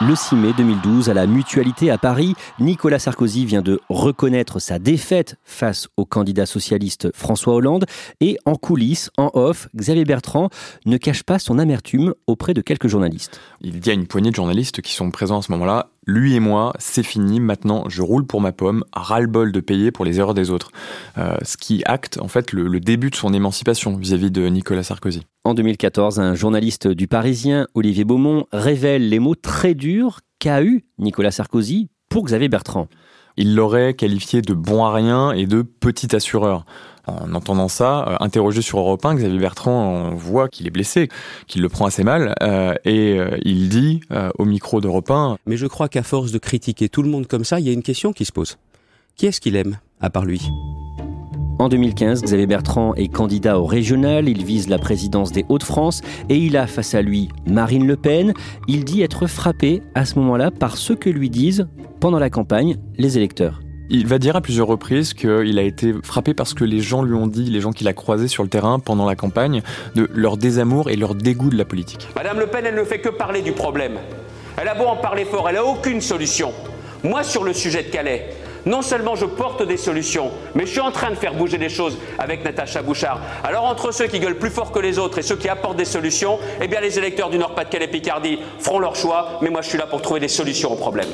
Le 0.00 0.16
6 0.16 0.34
mai 0.34 0.52
2012, 0.56 1.10
à 1.10 1.14
la 1.14 1.26
Mutualité 1.26 1.90
à 1.90 1.98
Paris, 1.98 2.34
Nicolas 2.58 2.98
Sarkozy 2.98 3.46
vient 3.46 3.62
de 3.62 3.78
reconnaître 3.88 4.58
sa 4.58 4.78
défaite 4.80 5.36
face 5.44 5.88
au 5.96 6.04
candidat 6.04 6.44
socialiste 6.44 7.14
François 7.14 7.54
Hollande 7.54 7.84
et 8.20 8.36
en 8.44 8.56
coulisses, 8.56 9.10
en 9.16 9.30
off, 9.34 9.68
Xavier 9.76 10.04
Bertrand 10.04 10.48
ne 10.86 10.96
cache 10.96 11.22
pas 11.22 11.38
son 11.38 11.58
amertume 11.58 12.14
auprès 12.26 12.52
de 12.52 12.62
quelques 12.62 12.88
journalistes. 12.88 13.40
Il 13.60 13.78
dit 13.78 13.90
à 13.90 13.92
une 13.92 14.08
poignée 14.08 14.30
de 14.30 14.34
journalistes 14.34 14.82
qui 14.82 14.94
sont 14.94 15.10
présents 15.12 15.38
à 15.38 15.42
ce 15.42 15.52
moment-là 15.52 15.90
lui 16.06 16.34
et 16.34 16.40
moi, 16.40 16.72
c'est 16.78 17.02
fini, 17.02 17.40
maintenant 17.40 17.88
je 17.88 18.02
roule 18.02 18.26
pour 18.26 18.40
ma 18.40 18.52
pomme, 18.52 18.84
ras-le-bol 18.92 19.52
de 19.52 19.60
payer 19.60 19.90
pour 19.90 20.04
les 20.04 20.18
erreurs 20.18 20.34
des 20.34 20.50
autres. 20.50 20.70
Euh, 21.18 21.36
ce 21.42 21.56
qui 21.56 21.82
acte 21.84 22.18
en 22.20 22.28
fait 22.28 22.52
le, 22.52 22.66
le 22.66 22.80
début 22.80 23.10
de 23.10 23.16
son 23.16 23.32
émancipation 23.32 23.96
vis-à-vis 23.96 24.30
de 24.30 24.46
Nicolas 24.48 24.82
Sarkozy. 24.82 25.22
En 25.44 25.54
2014, 25.54 26.20
un 26.20 26.34
journaliste 26.34 26.88
du 26.88 27.08
Parisien, 27.08 27.66
Olivier 27.74 28.04
Beaumont, 28.04 28.46
révèle 28.52 29.08
les 29.08 29.18
mots 29.18 29.34
très 29.34 29.74
durs 29.74 30.20
qu'a 30.38 30.62
eu 30.62 30.84
Nicolas 30.98 31.30
Sarkozy 31.30 31.88
pour 32.08 32.24
Xavier 32.24 32.48
Bertrand. 32.48 32.88
Il 33.36 33.54
l'aurait 33.54 33.94
qualifié 33.94 34.42
de 34.42 34.54
bon 34.54 34.84
à 34.84 34.92
rien 34.92 35.32
et 35.32 35.46
de 35.46 35.62
petit 35.62 36.14
assureur. 36.14 36.64
En 37.06 37.34
entendant 37.34 37.68
ça, 37.68 38.06
euh, 38.08 38.16
interrogé 38.20 38.62
sur 38.62 38.78
Europe 38.78 39.04
1, 39.04 39.16
Xavier 39.16 39.38
Bertrand, 39.38 39.72
on 39.72 40.14
voit 40.14 40.48
qu'il 40.48 40.66
est 40.68 40.70
blessé, 40.70 41.08
qu'il 41.48 41.60
le 41.62 41.68
prend 41.68 41.86
assez 41.86 42.04
mal, 42.04 42.34
euh, 42.42 42.74
et 42.84 43.18
euh, 43.18 43.36
il 43.44 43.68
dit 43.68 44.00
euh, 44.12 44.30
au 44.38 44.44
micro 44.44 44.80
d'Europe 44.80 45.10
1 45.10 45.36
Mais 45.46 45.56
je 45.56 45.66
crois 45.66 45.88
qu'à 45.88 46.04
force 46.04 46.30
de 46.30 46.38
critiquer 46.38 46.88
tout 46.88 47.02
le 47.02 47.08
monde 47.08 47.26
comme 47.26 47.44
ça, 47.44 47.58
il 47.58 47.66
y 47.66 47.70
a 47.70 47.72
une 47.72 47.82
question 47.82 48.12
qui 48.12 48.24
se 48.24 48.32
pose. 48.32 48.56
Qui 49.16 49.26
est-ce 49.26 49.40
qu'il 49.40 49.56
aime, 49.56 49.78
à 50.00 50.10
part 50.10 50.24
lui? 50.24 50.42
En 51.58 51.68
2015, 51.68 52.22
Xavier 52.22 52.46
Bertrand 52.46 52.94
est 52.94 53.08
candidat 53.08 53.58
au 53.58 53.66
régional, 53.66 54.28
il 54.28 54.44
vise 54.44 54.68
la 54.68 54.78
présidence 54.78 55.32
des 55.32 55.44
Hauts-de-France 55.48 56.00
et 56.28 56.36
il 56.36 56.56
a 56.56 56.66
face 56.66 56.94
à 56.94 57.02
lui 57.02 57.28
Marine 57.46 57.86
Le 57.86 57.96
Pen. 57.96 58.34
Il 58.68 58.84
dit 58.84 59.02
être 59.02 59.26
frappé 59.26 59.82
à 59.94 60.04
ce 60.04 60.18
moment-là 60.18 60.50
par 60.50 60.76
ce 60.76 60.92
que 60.92 61.10
lui 61.10 61.30
disent, 61.30 61.68
pendant 62.00 62.18
la 62.18 62.30
campagne, 62.30 62.76
les 62.98 63.16
électeurs. 63.16 63.60
Il 63.90 64.06
va 64.06 64.18
dire 64.18 64.36
à 64.36 64.40
plusieurs 64.40 64.66
reprises 64.66 65.12
qu'il 65.14 65.58
a 65.58 65.62
été 65.62 65.92
frappé 66.02 66.34
parce 66.34 66.54
que 66.54 66.64
les 66.64 66.80
gens 66.80 67.02
lui 67.02 67.14
ont 67.14 67.26
dit, 67.26 67.44
les 67.44 67.60
gens 67.60 67.72
qu'il 67.72 67.86
a 67.88 67.92
croisés 67.92 68.28
sur 68.28 68.42
le 68.42 68.48
terrain 68.48 68.78
pendant 68.78 69.06
la 69.06 69.14
campagne, 69.14 69.62
de 69.94 70.08
leur 70.14 70.36
désamour 70.36 70.90
et 70.90 70.96
leur 70.96 71.14
dégoût 71.14 71.50
de 71.50 71.58
la 71.58 71.64
politique. 71.64 72.08
Madame 72.16 72.38
Le 72.38 72.46
Pen, 72.46 72.64
elle 72.66 72.74
ne 72.74 72.84
fait 72.84 73.00
que 73.00 73.10
parler 73.10 73.42
du 73.42 73.52
problème. 73.52 73.98
Elle 74.60 74.68
a 74.68 74.74
beau 74.74 74.84
en 74.84 74.96
parler 74.96 75.24
fort, 75.24 75.48
elle 75.48 75.56
n'a 75.56 75.64
aucune 75.64 76.00
solution. 76.00 76.52
Moi, 77.04 77.22
sur 77.22 77.44
le 77.44 77.52
sujet 77.52 77.82
de 77.82 77.88
Calais, 77.88 78.30
non 78.66 78.82
seulement 78.82 79.14
je 79.14 79.26
porte 79.26 79.62
des 79.62 79.76
solutions, 79.76 80.30
mais 80.54 80.66
je 80.66 80.72
suis 80.72 80.80
en 80.80 80.90
train 80.90 81.10
de 81.10 81.16
faire 81.16 81.34
bouger 81.34 81.58
les 81.58 81.68
choses 81.68 81.98
avec 82.18 82.44
Natacha 82.44 82.82
Bouchard. 82.82 83.20
Alors 83.44 83.64
entre 83.64 83.92
ceux 83.92 84.06
qui 84.06 84.20
gueulent 84.20 84.38
plus 84.38 84.50
fort 84.50 84.72
que 84.72 84.78
les 84.78 84.98
autres 84.98 85.18
et 85.18 85.22
ceux 85.22 85.36
qui 85.36 85.48
apportent 85.48 85.76
des 85.76 85.84
solutions, 85.84 86.38
eh 86.60 86.68
bien 86.68 86.80
les 86.80 86.98
électeurs 86.98 87.30
du 87.30 87.38
Nord-Pas-de-Calais 87.38 87.88
Picardie 87.88 88.38
feront 88.58 88.78
leur 88.78 88.96
choix, 88.96 89.38
mais 89.40 89.50
moi 89.50 89.62
je 89.62 89.68
suis 89.68 89.78
là 89.78 89.86
pour 89.86 90.02
trouver 90.02 90.20
des 90.20 90.28
solutions 90.28 90.72
aux 90.72 90.76
problèmes. 90.76 91.10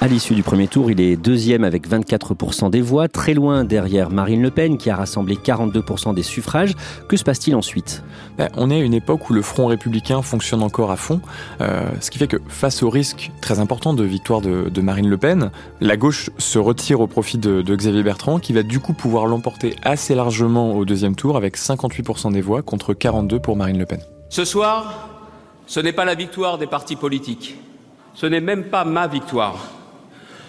À 0.00 0.06
l'issue 0.06 0.36
du 0.36 0.44
premier 0.44 0.68
tour, 0.68 0.92
il 0.92 1.00
est 1.00 1.16
deuxième 1.16 1.64
avec 1.64 1.88
24% 1.88 2.70
des 2.70 2.80
voix, 2.80 3.08
très 3.08 3.34
loin 3.34 3.64
derrière 3.64 4.10
Marine 4.10 4.40
Le 4.40 4.52
Pen 4.52 4.78
qui 4.78 4.90
a 4.90 4.96
rassemblé 4.96 5.34
42% 5.34 6.14
des 6.14 6.22
suffrages. 6.22 6.74
Que 7.08 7.16
se 7.16 7.24
passe-t-il 7.24 7.56
ensuite? 7.56 8.04
Ben, 8.36 8.48
On 8.56 8.70
est 8.70 8.76
à 8.76 8.78
une 8.78 8.94
époque 8.94 9.28
où 9.28 9.32
le 9.32 9.42
Front 9.42 9.66
républicain 9.66 10.22
fonctionne 10.22 10.62
encore 10.62 10.92
à 10.92 10.96
fond, 10.96 11.20
euh, 11.60 11.90
ce 12.00 12.12
qui 12.12 12.18
fait 12.18 12.28
que 12.28 12.36
face 12.46 12.84
au 12.84 12.90
risque 12.90 13.32
très 13.40 13.58
important 13.58 13.92
de 13.92 14.04
victoire 14.04 14.40
de, 14.40 14.68
de, 14.68 14.80
Marine 14.80 15.08
Le 15.08 15.16
Pen, 15.16 15.50
la 15.80 15.96
gauche 15.96 16.30
se 16.38 16.60
retire 16.60 17.00
au 17.00 17.08
profit 17.08 17.38
de, 17.38 17.60
de 17.60 17.74
Xavier 17.74 18.04
Bertrand 18.04 18.38
qui 18.38 18.52
va 18.52 18.62
du 18.62 18.78
coup 18.78 18.92
pouvoir 18.92 19.26
l'emporter 19.26 19.74
assez 19.82 20.14
largement 20.14 20.76
au 20.76 20.84
deuxième 20.84 21.16
tour 21.16 21.36
avec 21.36 21.58
58% 21.58 22.32
des 22.32 22.40
voix 22.40 22.62
contre 22.62 22.94
42 22.94 23.40
pour 23.40 23.56
Marine 23.56 23.78
Le 23.78 23.86
Pen. 23.86 23.98
Ce 24.28 24.44
soir, 24.44 25.08
ce 25.66 25.80
n'est 25.80 25.92
pas 25.92 26.04
la 26.04 26.14
victoire 26.14 26.56
des 26.56 26.68
partis 26.68 26.94
politiques. 26.94 27.56
Ce 28.14 28.26
n'est 28.26 28.40
même 28.40 28.66
pas 28.66 28.84
ma 28.84 29.08
victoire. 29.08 29.77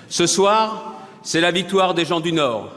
Ce 0.10 0.26
soir, 0.26 0.96
c'est 1.22 1.40
la 1.40 1.52
victoire 1.52 1.94
des 1.94 2.04
gens 2.04 2.20
du 2.20 2.32
Nord, 2.32 2.72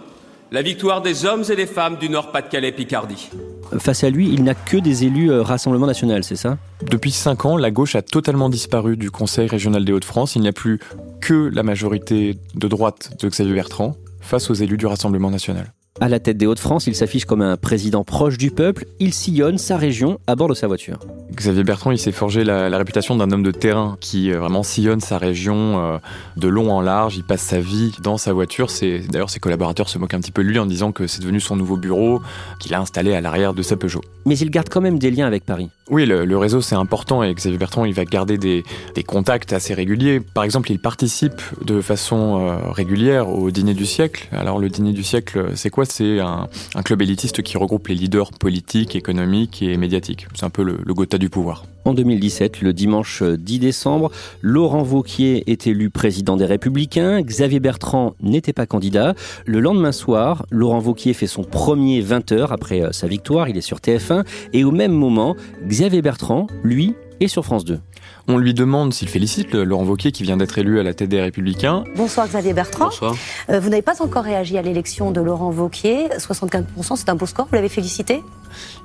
la 0.51 0.61
victoire 0.61 1.01
des 1.01 1.25
hommes 1.25 1.45
et 1.49 1.57
des 1.57 1.65
femmes 1.65 1.97
du 1.97 2.11
Nord-Pas-de-Calais-Picardie. 2.11 3.31
Face 3.79 4.05
à 4.05 4.11
lui, 4.11 4.29
il 4.29 4.45
n'a 4.45 4.55
que 4.55 4.77
des 4.77 5.05
élus 5.05 5.31
euh, 5.31 5.43
Rassemblement 5.43 5.87
national, 5.87 6.25
c'est 6.25 6.37
ça? 6.37 6.59
Depuis 6.83 7.11
cinq 7.11 7.47
ans, 7.47 7.57
la 7.57 7.71
gauche 7.71 7.97
a 7.97 8.03
totalement 8.03 8.51
disparu 8.51 8.99
du 8.99 9.11
Conseil 9.11 9.49
régional 9.49 9.87
des 9.87 9.93
Hauts-de-France. 9.95 10.37
Il 10.37 10.43
n'y 10.43 10.49
a 10.49 10.53
plus 10.53 10.79
que 11.23 11.51
la 11.51 11.63
majorité 11.63 12.37
de 12.55 12.69
droite 12.69 13.13
de 13.23 13.29
Xavier 13.31 13.55
Bertrand 13.55 13.97
face 14.21 14.51
aux 14.51 14.55
élus 14.55 14.77
du 14.77 14.85
Rassemblement 14.85 15.31
national. 15.31 15.73
À 16.03 16.09
la 16.09 16.19
tête 16.19 16.37
des 16.37 16.47
Hauts-de-France, 16.47 16.89
il 16.89 16.97
s'affiche 16.97 17.27
comme 17.27 17.43
un 17.43 17.57
président 17.57 18.03
proche 18.03 18.37
du 18.37 18.51
peuple. 18.51 18.87
Il 18.99 19.15
sillonne 19.15 19.57
sa 19.57 19.77
région 19.77 20.19
à 20.27 20.35
bord 20.35 20.49
de 20.49 20.55
sa 20.55 20.67
voiture. 20.67 20.99
Xavier 21.33 21.63
Bertrand, 21.63 21.93
il 21.93 21.99
s'est 21.99 22.11
forgé 22.11 22.43
la, 22.43 22.69
la 22.69 22.77
réputation 22.77 23.15
d'un 23.17 23.31
homme 23.31 23.45
de 23.45 23.53
terrain 23.53 23.97
qui 24.01 24.33
euh, 24.33 24.41
vraiment 24.41 24.65
sillonne 24.65 25.01
sa 25.01 25.17
région 25.17 25.79
euh, 25.79 25.99
de 26.37 26.49
long 26.49 26.73
en 26.73 26.81
large. 26.81 27.17
Il 27.17 27.23
passe 27.23 27.43
sa 27.43 27.61
vie 27.61 27.93
dans 28.03 28.19
sa 28.19 28.33
voiture. 28.33 28.69
C'est 28.69 28.99
d'ailleurs 28.99 29.31
ses 29.31 29.39
collaborateurs 29.39 29.89
se 29.89 29.97
moquent 29.97 30.15
un 30.15 30.21
petit 30.21 30.33
peu 30.33 30.43
de 30.43 30.49
lui 30.49 30.59
en 30.59 30.67
disant 30.67 30.91
que 30.91 31.07
c'est 31.07 31.21
devenu 31.21 31.39
son 31.39 31.55
nouveau 31.55 31.77
bureau 31.77 32.21
qu'il 32.59 32.75
a 32.75 32.81
installé 32.81 33.15
à 33.15 33.21
l'arrière 33.21 33.55
de 33.55 33.63
sa 33.63 33.77
Peugeot. 33.77 34.03
Mais 34.27 34.37
il 34.37 34.51
garde 34.51 34.69
quand 34.69 34.81
même 34.81 34.99
des 34.99 35.11
liens 35.13 35.29
avec 35.29 35.45
Paris. 35.45 35.71
Oui, 35.89 36.05
le, 36.05 36.25
le 36.25 36.39
réseau 36.39 36.61
c'est 36.61 36.75
important 36.75 37.23
et 37.23 37.33
Xavier 37.33 37.59
Bertrand 37.59 37.85
il 37.85 37.95
va 37.95 38.05
garder 38.05 38.39
des, 38.39 38.65
des, 38.95 39.03
contacts 39.05 39.53
assez 39.53 39.75
réguliers. 39.75 40.21
Par 40.21 40.45
exemple, 40.45 40.71
il 40.71 40.79
participe 40.79 41.41
de 41.65 41.81
façon 41.81 42.41
euh, 42.41 42.71
régulière 42.71 43.29
au 43.29 43.51
dîner 43.51 43.75
du 43.75 43.87
siècle. 43.87 44.29
Alors 44.33 44.59
le 44.59 44.69
dîner 44.69 44.93
du 44.93 45.05
siècle, 45.05 45.51
c'est 45.55 45.71
quoi? 45.71 45.85
C'est 45.95 46.21
un, 46.21 46.49
club 46.83 47.03
élitiste 47.03 47.43
qui 47.43 47.59
regroupe 47.59 47.89
les 47.89 47.95
leaders 47.95 48.31
politiques, 48.31 48.97
économiques 48.97 49.61
et 49.61 49.77
médiatiques. 49.77 50.27
C'est 50.35 50.47
un 50.47 50.51
peu 50.51 50.63
le, 50.63 50.79
le 50.83 50.95
Gotha 50.95 51.19
du 51.19 51.29
pouvoir. 51.29 51.67
En 51.85 51.93
2017, 51.93 52.63
le 52.63 52.73
dimanche 52.73 53.23
10 53.23 53.59
décembre, 53.59 54.11
Laurent 54.41 54.85
Vauquier 54.85 55.45
est 55.51 55.67
élu 55.67 55.91
président 55.91 56.39
des 56.39 56.47
Républicains, 56.47 57.21
Xavier 57.21 57.61
Bertrand 57.61 58.15
n'était 58.23 58.55
pas 58.55 58.65
candidat. 58.65 59.15
Le 59.45 59.61
lendemain 59.61 59.93
soir, 59.93 60.47
Laurent 60.51 60.79
Vauquier 60.79 61.13
fait 61.13 61.27
son 61.27 61.45
premier 61.45 62.03
20h 62.03 62.47
après 62.49 62.91
sa 62.93 63.07
victoire, 63.07 63.51
il 63.51 63.59
est 63.59 63.61
sur 63.61 63.77
TF1, 63.77 64.25
et 64.55 64.65
au 64.65 64.71
même 64.71 64.93
moment, 64.93 65.37
Xavier 65.67 66.01
Bertrand, 66.01 66.47
lui, 66.65 66.95
est 67.21 67.29
sur 67.29 67.45
France 67.45 67.67
2. 67.67 67.81
On 68.29 68.39
lui 68.39 68.55
demande 68.55 68.95
s'il 68.95 69.09
félicite 69.09 69.53
Laurent 69.53 69.85
Wauquiez 69.85 70.13
qui 70.13 70.23
vient 70.23 70.37
d'être 70.37 70.57
élu 70.59 70.79
à 70.79 70.83
la 70.83 70.95
tête 70.95 71.09
des 71.09 71.21
Républicains. 71.21 71.85
Bonsoir 71.97 72.29
Xavier 72.29 72.53
Bertrand. 72.53 72.87
Bonsoir. 72.87 73.17
Euh, 73.51 73.59
vous 73.59 73.69
n'avez 73.69 73.83
pas 73.83 74.01
encore 74.01 74.25
réagi 74.25 74.57
à 74.57 74.63
l'élection 74.63 75.11
de 75.11 75.21
Laurent 75.21 75.51
Wauquiez. 75.51 76.09
75%, 76.19 76.65
c'est 76.97 77.09
un 77.09 77.17
beau 77.17 77.27
score. 77.27 77.47
Vous 77.47 77.57
l'avez 77.57 77.69
félicité? 77.69 78.23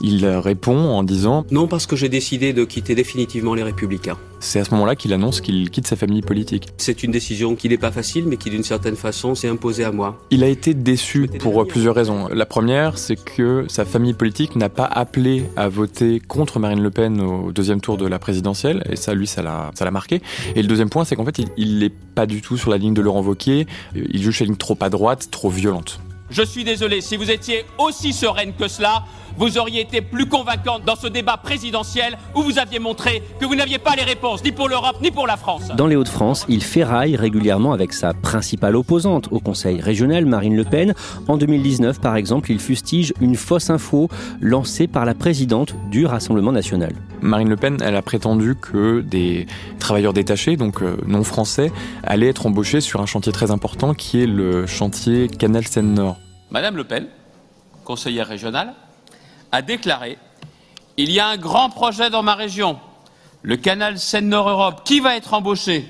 Il 0.02 0.26
répond 0.26 0.78
en 0.78 1.04
disant 1.04 1.46
Non, 1.52 1.68
parce 1.68 1.86
que 1.86 1.96
j'ai 1.96 2.10
décidé 2.10 2.54
de 2.54 2.64
quitter 2.64 2.96
définitivement 2.96 3.54
les 3.54 3.64
Républicains. 3.64 4.18
C'est 4.40 4.60
à 4.60 4.64
ce 4.64 4.72
moment-là 4.72 4.96
qu'il 4.96 5.14
annonce 5.14 5.42
qu'il 5.42 5.70
quitte 5.72 5.88
sa 5.88 5.96
famille 5.96 6.22
politique. 6.22 6.70
C'est 6.78 7.04
une 7.04 7.12
décision 7.12 7.56
qui 7.56 7.70
n'est 7.70 7.78
pas 7.78 7.92
facile, 7.92 8.26
mais 8.28 8.38
qui 8.38 8.50
d'une 8.50 8.64
certaine 8.64 8.96
façon 8.96 9.34
s'est 9.36 9.48
imposée 9.48 9.84
à 9.84 9.92
moi. 9.92 10.18
Il 10.30 10.44
a 10.44 10.48
été 10.48 10.74
déçu 10.74 11.28
pour 11.40 11.66
plusieurs 11.68 11.96
raisons. 11.96 12.28
La 12.30 12.46
première, 12.46 12.98
c'est 12.98 13.16
que 13.16 13.66
sa 13.68 13.84
famille 13.84 14.14
politique 14.14 14.56
n'a 14.56 14.70
pas 14.70 14.86
appelé 14.86 15.50
à 15.56 15.70
voter 15.70 16.20
contre 16.20 16.60
Marine 16.60 16.82
Le 16.82 16.92
Pen 16.92 17.20
au 17.20 17.52
deuxième 17.52 17.82
tour 17.82 17.98
de 17.98 18.06
la 18.06 18.20
présidentielle, 18.20 18.84
et 18.90 18.96
ça, 18.96 19.14
lui, 19.14 19.27
ça 19.28 19.42
l'a, 19.42 19.92
marqué. 19.92 20.22
Et 20.56 20.62
le 20.62 20.68
deuxième 20.68 20.90
point, 20.90 21.06
c'est 21.06 21.16
qu'en 21.16 21.26
fait, 21.26 21.40
il 21.58 21.80
n'est 21.80 21.90
pas 21.90 22.26
du 22.26 22.42
tout 22.42 22.58
sur 22.58 22.72
la 22.72 22.78
ligne 22.78 22.94
de 22.94 23.02
Laurent 23.02 23.22
Wauquiez. 23.22 23.68
Il 23.96 24.22
joue 24.22 24.32
une 24.32 24.48
ligne 24.48 24.56
trop 24.56 24.78
à 24.82 24.90
droite, 24.90 25.30
trop 25.32 25.50
violente. 25.50 26.00
Je 26.30 26.44
suis 26.44 26.66
désolé, 26.66 27.00
si 27.02 27.16
vous 27.16 27.32
étiez 27.32 27.66
aussi 27.78 28.12
sereine 28.12 28.54
que 28.54 28.68
cela, 28.68 29.04
vous 29.38 29.58
auriez 29.58 29.82
été 29.82 30.02
plus 30.02 30.26
convaincante 30.26 30.84
dans 30.84 30.96
ce 30.96 31.08
débat 31.08 31.38
présidentiel 31.38 32.18
où 32.36 32.42
vous 32.42 32.58
aviez 32.60 32.80
montré 32.80 33.22
que 33.40 33.46
vous 33.46 33.56
n'aviez 33.56 33.78
pas 33.78 33.96
les 33.96 34.04
réponses, 34.04 34.44
ni 34.44 34.52
pour 34.52 34.68
l'Europe, 34.68 34.98
ni 35.02 35.12
pour 35.12 35.28
la 35.28 35.38
France. 35.38 35.70
Dans 35.78 35.88
les 35.88 35.96
Hauts-de-France, 35.96 36.46
il 36.50 36.64
ferraille 36.64 37.16
régulièrement 37.16 37.72
avec 37.72 37.94
sa 37.94 38.14
principale 38.14 38.76
opposante 38.76 39.30
au 39.32 39.40
Conseil 39.40 39.80
régional, 39.80 40.26
Marine 40.26 40.56
Le 40.56 40.64
Pen. 40.64 40.96
En 41.28 41.38
2019, 41.38 42.02
par 42.02 42.16
exemple, 42.16 42.52
il 42.52 42.60
fustige 42.60 43.14
une 43.22 43.36
fausse 43.36 43.70
info 43.70 44.10
lancée 44.42 44.88
par 44.88 45.06
la 45.06 45.14
présidente 45.14 45.76
du 45.92 46.06
Rassemblement 46.06 46.52
national. 46.52 46.94
Marine 47.22 47.50
Le 47.50 47.56
Pen, 47.56 47.78
elle 47.82 47.96
a 47.96 48.02
prétendu 48.02 48.56
que 48.56 49.02
des 49.02 49.46
travailleurs 49.80 50.14
détachés, 50.14 50.58
donc 50.58 50.82
non 51.06 51.24
français, 51.24 51.72
allaient 52.04 52.30
être 52.30 52.48
embauchés 52.48 52.82
sur 52.82 53.02
un 53.02 53.06
chantier 53.06 53.32
très 53.32 53.52
important 53.52 53.94
qui 53.94 54.22
est 54.22 54.28
le 54.28 54.66
chantier 54.66 55.28
Canal 55.28 55.66
Seine-Nord. 55.68 56.17
Madame 56.50 56.78
Le 56.78 56.86
Pen, 56.86 57.08
conseillère 57.84 58.28
régionale, 58.28 58.74
a 59.52 59.62
déclaré 59.62 60.18
Il 60.96 61.12
y 61.12 61.20
a 61.20 61.28
un 61.28 61.38
grand 61.38 61.70
projet 61.70 62.10
dans 62.10 62.24
ma 62.24 62.36
région, 62.36 62.80
le 63.42 63.58
canal 63.58 64.00
Seine-Nord-Europe. 64.00 64.82
Qui 64.86 65.00
va 65.00 65.16
être 65.16 65.34
embauché 65.34 65.88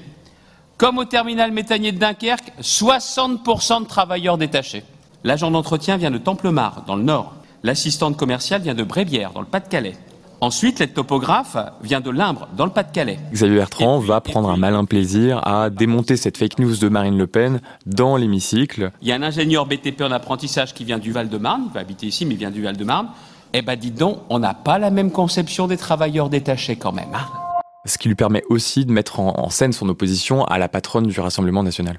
Comme 0.78 0.98
au 0.98 1.06
terminal 1.06 1.52
méthanier 1.52 1.92
de 1.92 2.00
Dunkerque, 2.00 2.54
60% 2.62 3.84
de 3.84 3.88
travailleurs 3.88 4.38
détachés. 4.38 4.84
L'agent 5.24 5.52
d'entretien 5.52 5.98
vient 5.98 6.12
de 6.12 6.18
Templemar, 6.18 6.84
dans 6.86 6.96
le 6.96 7.04
Nord. 7.04 7.34
L'assistante 7.64 8.18
commerciale 8.18 8.62
vient 8.62 8.76
de 8.76 8.84
Brébière, 8.84 9.32
dans 9.34 9.42
le 9.42 9.48
Pas-de-Calais. 9.48 9.98
Ensuite, 10.40 10.78
l'aide 10.78 10.94
topographe 10.94 11.58
vient 11.82 12.00
de 12.00 12.12
Limbre, 12.12 12.48
dans 12.56 12.66
le 12.66 12.72
Pas-de-Calais. 12.72 13.18
Xavier 13.34 13.56
Bertrand 13.56 13.98
va 13.98 14.22
prendre 14.22 14.50
un 14.52 14.58
malin 14.58 14.86
plaisir 14.86 15.42
à 15.48 15.72
démonter 15.72 16.16
cette 16.16 16.38
fake 16.38 16.60
news 16.60 16.76
de 16.78 16.90
Marine 16.90 17.18
Le 17.18 17.26
Pen 17.26 17.60
dans 17.88 18.18
l'hémicycle. 18.18 18.92
Il 19.02 19.08
y 19.08 19.12
a 19.12 19.16
un 19.16 19.24
ingénieur 19.24 19.66
BTP 19.66 20.02
en 20.02 20.12
apprentissage 20.12 20.76
qui 20.76 20.86
vient 20.86 21.00
du 21.00 21.12
Val-de-Marne, 21.12 21.64
il 21.70 21.74
va 21.74 21.80
habiter 21.80 22.06
ici, 22.06 22.24
mais 22.28 22.36
il 22.36 22.38
vient 22.38 22.52
du 22.52 22.62
Val-de-Marne. 22.62 23.08
Eh 23.54 23.64
ben, 23.64 23.76
dites 23.76 23.96
donc, 23.96 24.20
on 24.30 24.38
n'a 24.38 24.54
pas 24.54 24.78
la 24.78 24.92
même 24.92 25.10
conception 25.10 25.66
des 25.66 25.78
travailleurs 25.78 26.30
détachés 26.30 26.76
quand 26.76 26.92
même. 26.92 27.16
Hein 27.16 27.26
Ce 27.86 27.98
qui 27.98 28.08
lui 28.08 28.16
permet 28.16 28.44
aussi 28.50 28.86
de 28.86 28.92
mettre 28.92 29.20
en, 29.20 29.40
en 29.40 29.50
scène 29.50 29.74
son 29.74 29.90
opposition 29.90 30.46
à 30.46 30.60
la 30.60 30.70
patronne 30.70 31.08
du 31.08 31.20
Rassemblement 31.20 31.64
national. 31.64 31.98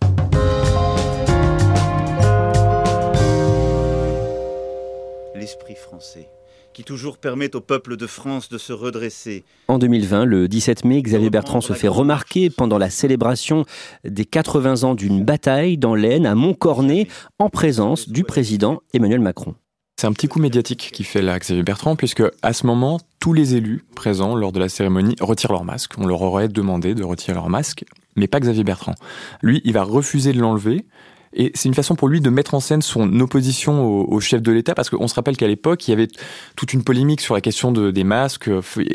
L'esprit 5.35 5.75
français 5.75 6.29
qui 6.73 6.85
toujours 6.85 7.19
permet 7.19 7.55
au 7.57 7.61
peuple 7.61 7.97
de 7.97 8.07
France 8.07 8.49
de 8.49 8.59
se 8.59 8.73
redresser. 8.73 9.45
En 9.69 9.79
2020, 9.79 10.25
le 10.25 10.49
17 10.49 10.85
mai, 10.85 11.03
Xavier 11.03 11.31
Bertrand 11.31 11.61
se 11.61 11.73
fait 11.73 11.89
remarquer 11.89 12.51
pendant 12.51 12.79
la 12.79 12.91
célébration 12.91 13.65
des 14.05 14.25
80 14.25 14.85
ans 14.85 14.95
d'une 14.95 15.25
bataille 15.25 15.79
dans 15.79 15.95
l'Aisne 15.95 16.27
à 16.27 16.35
Montcornet 16.35 17.09
en 17.39 17.51
présence 17.51 18.09
du 18.09 18.25
président 18.25 18.81
Emmanuel 18.93 19.21
Macron. 19.21 19.55
C'est 20.01 20.07
un 20.07 20.13
petit 20.13 20.29
coup 20.29 20.39
médiatique 20.39 20.91
qui 20.93 21.03
fait 21.03 21.23
là 21.23 21.37
Xavier 21.41 21.65
Bertrand, 21.65 21.97
puisque 21.97 22.23
à 22.43 22.53
ce 22.53 22.67
moment, 22.69 23.01
tous 23.19 23.33
les 23.33 23.57
élus 23.57 23.85
présents 23.97 24.37
lors 24.37 24.53
de 24.53 24.61
la 24.61 24.69
cérémonie 24.69 25.17
retirent 25.21 25.51
leur 25.51 25.65
masque. 25.65 25.99
On 25.99 26.07
leur 26.07 26.23
aurait 26.23 26.47
demandé 26.47 26.95
de 26.95 27.03
retirer 27.03 27.35
leur 27.35 27.49
masque, 27.49 27.85
mais 28.15 28.29
pas 28.29 28.39
Xavier 28.39 28.63
Bertrand. 28.63 28.95
Lui, 29.43 29.61
il 29.65 29.73
va 29.73 29.83
refuser 29.83 30.33
de 30.33 30.39
l'enlever. 30.39 30.87
Et 31.33 31.51
c'est 31.55 31.69
une 31.69 31.75
façon 31.75 31.95
pour 31.95 32.09
lui 32.09 32.21
de 32.21 32.31
mettre 32.31 32.55
en 32.55 32.61
scène 32.61 32.83
son 32.83 33.21
opposition 33.21 33.85
au, 33.85 34.21
chef 34.21 34.43
de 34.43 34.53
l'État, 34.53 34.75
parce 34.75 34.91
qu'on 34.91 35.09
se 35.09 35.15
rappelle 35.15 35.37
qu'à 35.37 35.47
l'époque, 35.47 35.87
il 35.87 35.93
y 35.93 35.95
avait 35.95 36.09
toute 36.57 36.73
une 36.73 36.83
polémique 36.83 37.21
sur 37.21 37.35
la 37.35 37.41
question 37.41 37.73
de, 37.73 37.91
des 37.91 38.05
masques, 38.05 38.51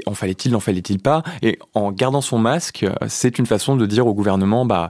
en 0.05 0.13
fallait-il, 0.13 0.55
en 0.55 0.59
fallait-il 0.59 0.99
pas, 0.99 1.23
et 1.41 1.59
en 1.73 1.91
gardant 1.91 2.21
son 2.21 2.39
masque, 2.39 2.85
c'est 3.07 3.39
une 3.39 3.45
façon 3.45 3.75
de 3.75 3.85
dire 3.85 4.07
au 4.07 4.13
gouvernement, 4.13 4.65
bah, 4.65 4.89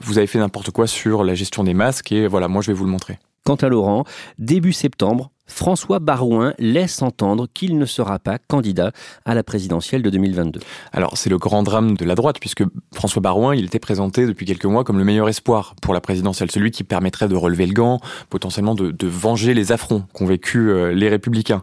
vous 0.00 0.18
avez 0.18 0.26
fait 0.26 0.38
n'importe 0.38 0.70
quoi 0.70 0.86
sur 0.86 1.24
la 1.24 1.34
gestion 1.34 1.64
des 1.64 1.74
masques, 1.74 2.12
et 2.12 2.26
voilà, 2.26 2.48
moi 2.48 2.62
je 2.62 2.68
vais 2.68 2.74
vous 2.74 2.84
le 2.84 2.90
montrer. 2.90 3.18
Quant 3.44 3.56
à 3.56 3.68
Laurent, 3.68 4.04
début 4.38 4.72
septembre, 4.72 5.30
François 5.46 5.98
Barouin 5.98 6.54
laisse 6.58 7.02
entendre 7.02 7.46
qu'il 7.52 7.78
ne 7.78 7.86
sera 7.86 8.18
pas 8.18 8.38
candidat 8.38 8.92
à 9.24 9.34
la 9.34 9.42
présidentielle 9.42 10.02
de 10.02 10.10
2022. 10.10 10.60
Alors 10.92 11.16
c'est 11.16 11.30
le 11.30 11.38
grand 11.38 11.62
drame 11.62 11.96
de 11.96 12.04
la 12.04 12.14
droite 12.14 12.36
puisque 12.40 12.64
François 12.94 13.20
Barouin, 13.20 13.54
il 13.54 13.66
était 13.66 13.78
présenté 13.78 14.26
depuis 14.26 14.46
quelques 14.46 14.64
mois 14.64 14.84
comme 14.84 14.98
le 14.98 15.04
meilleur 15.04 15.28
espoir 15.28 15.74
pour 15.82 15.94
la 15.94 16.00
présidentielle, 16.00 16.50
celui 16.50 16.70
qui 16.70 16.84
permettrait 16.84 17.28
de 17.28 17.36
relever 17.36 17.66
le 17.66 17.74
gant, 17.74 18.00
potentiellement 18.30 18.74
de, 18.74 19.06
venger 19.06 19.54
les 19.54 19.70
affronts 19.70 20.04
qu'ont 20.12 20.26
vécu 20.26 20.72
les 20.92 21.08
républicains. 21.08 21.62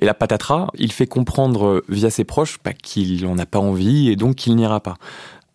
Et 0.00 0.04
la 0.04 0.14
patatras, 0.14 0.68
il 0.74 0.92
fait 0.92 1.06
comprendre 1.06 1.82
via 1.88 2.10
ses 2.10 2.24
proches 2.24 2.58
bah, 2.64 2.72
qu'il 2.72 3.24
n'en 3.24 3.38
a 3.38 3.46
pas 3.46 3.58
envie 3.58 4.10
et 4.10 4.16
donc 4.16 4.36
qu'il 4.36 4.54
n'ira 4.56 4.80
pas. 4.80 4.96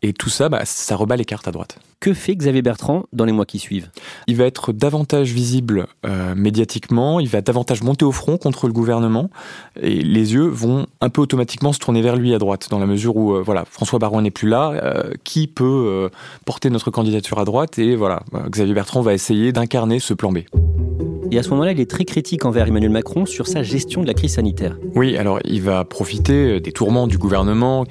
Et 0.03 0.13
tout 0.13 0.29
ça, 0.29 0.47
bah, 0.47 0.61
ça 0.63 0.95
rebat 0.95 1.15
les 1.15 1.25
cartes 1.25 1.47
à 1.47 1.51
droite. 1.51 1.79
Que 1.99 2.13
fait 2.13 2.35
Xavier 2.35 2.61
Bertrand 2.61 3.05
dans 3.13 3.25
les 3.25 3.31
mois 3.31 3.45
qui 3.45 3.57
suivent? 3.57 3.89
Il 4.27 4.35
va 4.35 4.45
être 4.45 4.71
davantage 4.71 5.31
visible 5.31 5.87
euh, 6.05 6.35
médiatiquement, 6.35 7.19
il 7.19 7.27
va 7.27 7.41
davantage 7.41 7.81
monter 7.81 8.05
au 8.05 8.11
front 8.11 8.37
contre 8.37 8.67
le 8.67 8.73
gouvernement, 8.73 9.31
et 9.81 10.01
les 10.01 10.33
yeux 10.33 10.45
vont 10.45 10.85
un 11.01 11.09
peu 11.09 11.21
automatiquement 11.21 11.73
se 11.73 11.79
tourner 11.79 12.03
vers 12.03 12.15
lui 12.15 12.35
à 12.35 12.37
droite, 12.37 12.67
dans 12.69 12.77
la 12.77 12.85
mesure 12.85 13.17
où 13.17 13.33
euh, 13.33 13.41
voilà, 13.41 13.65
François 13.65 13.97
Barouin 13.97 14.21
n'est 14.21 14.31
plus 14.31 14.47
là, 14.47 14.71
euh, 14.73 15.11
qui 15.23 15.47
peut 15.47 16.09
porter 16.45 16.69
notre 16.69 16.91
candidature 16.91 17.39
à 17.39 17.45
droite? 17.45 17.79
Et 17.79 17.95
voilà, 17.95 18.21
Xavier 18.49 18.75
Bertrand 18.75 19.01
va 19.01 19.13
essayer 19.13 19.51
d'incarner 19.51 19.99
ce 19.99 20.13
plan 20.13 20.31
B. 20.31 20.39
Et 21.31 21.37
à 21.37 21.43
ce 21.43 21.49
moment-là, 21.49 21.71
il 21.71 21.79
est 21.79 21.89
très 21.89 22.05
critique 22.05 22.45
envers 22.45 22.67
Emmanuel 22.67 22.91
Macron 22.91 23.25
sur 23.25 23.47
sa 23.47 23.63
gestion 23.63 24.01
de 24.01 24.07
la 24.07 24.13
crise 24.13 24.35
sanitaire. 24.35 24.77
Oui, 24.95 25.17
alors 25.17 25.39
il 25.45 25.61
va 25.61 25.83
profiter 25.83 26.59
des 26.59 26.71
tourments 26.71 27.07
du 27.07 27.17
gouvernement 27.17 27.85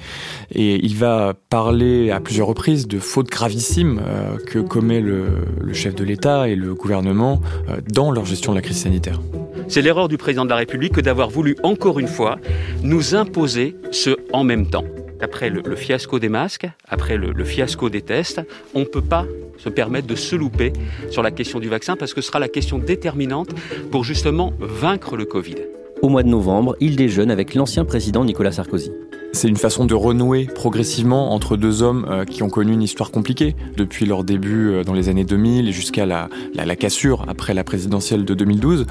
et 0.51 0.83
il 0.83 0.95
va 0.95 1.33
parler 1.49 2.11
à 2.11 2.19
plusieurs 2.19 2.47
reprises 2.47 2.87
de 2.87 2.99
fautes 2.99 3.29
gravissimes 3.29 4.01
euh, 4.05 4.37
que 4.37 4.59
commet 4.59 5.01
le, 5.01 5.27
le 5.61 5.73
chef 5.73 5.95
de 5.95 6.03
l'État 6.03 6.49
et 6.49 6.55
le 6.55 6.73
gouvernement 6.73 7.41
euh, 7.69 7.77
dans 7.91 8.11
leur 8.11 8.25
gestion 8.25 8.53
de 8.53 8.57
la 8.57 8.61
crise 8.61 8.77
sanitaire. 8.77 9.21
C'est 9.67 9.81
l'erreur 9.81 10.07
du 10.07 10.17
président 10.17 10.45
de 10.45 10.49
la 10.49 10.55
République 10.55 10.93
que 10.93 11.01
d'avoir 11.01 11.29
voulu 11.29 11.55
encore 11.63 11.99
une 11.99 12.07
fois 12.07 12.37
nous 12.83 13.15
imposer 13.15 13.75
ce 13.91 14.15
en 14.33 14.43
même 14.43 14.69
temps. 14.69 14.85
Après 15.21 15.49
le, 15.49 15.61
le 15.61 15.75
fiasco 15.75 16.19
des 16.19 16.29
masques, 16.29 16.67
après 16.87 17.17
le, 17.17 17.31
le 17.31 17.43
fiasco 17.43 17.89
des 17.89 18.01
tests, 18.01 18.41
on 18.73 18.81
ne 18.81 18.85
peut 18.85 19.01
pas 19.01 19.25
se 19.57 19.69
permettre 19.69 20.07
de 20.07 20.15
se 20.15 20.35
louper 20.35 20.73
sur 21.09 21.23
la 21.23 21.31
question 21.31 21.59
du 21.59 21.69
vaccin 21.69 21.95
parce 21.95 22.13
que 22.13 22.21
ce 22.21 22.27
sera 22.27 22.39
la 22.39 22.49
question 22.49 22.77
déterminante 22.77 23.49
pour 23.91 24.03
justement 24.03 24.53
vaincre 24.59 25.17
le 25.17 25.25
Covid. 25.25 25.55
Au 26.01 26.09
mois 26.09 26.21
de 26.21 26.29
novembre, 26.29 26.75
il 26.79 26.95
déjeune 26.95 27.31
avec 27.31 27.55
l'ancien 27.55 27.83
président 27.83 28.23
Nicolas 28.23 28.51
Sarkozy. 28.51 28.91
C'est 29.33 29.47
une 29.47 29.57
façon 29.57 29.85
de 29.85 29.93
renouer 29.93 30.45
progressivement 30.45 31.33
entre 31.33 31.57
deux 31.57 31.81
hommes 31.81 32.05
euh, 32.09 32.23
qui 32.23 32.43
ont 32.43 32.49
connu 32.49 32.73
une 32.73 32.81
histoire 32.81 33.11
compliquée 33.11 33.55
depuis 33.75 34.05
leur 34.05 34.23
début 34.23 34.69
euh, 34.69 34.83
dans 34.83 34.93
les 34.93 35.09
années 35.09 35.25
2000 35.25 35.67
et 35.67 35.71
jusqu'à 35.71 36.05
la, 36.05 36.29
la, 36.53 36.65
la, 36.65 36.75
cassure 36.75 37.25
après 37.27 37.53
la 37.53 37.63
présidentielle 37.63 38.25
de 38.25 38.33
2012. 38.33 38.85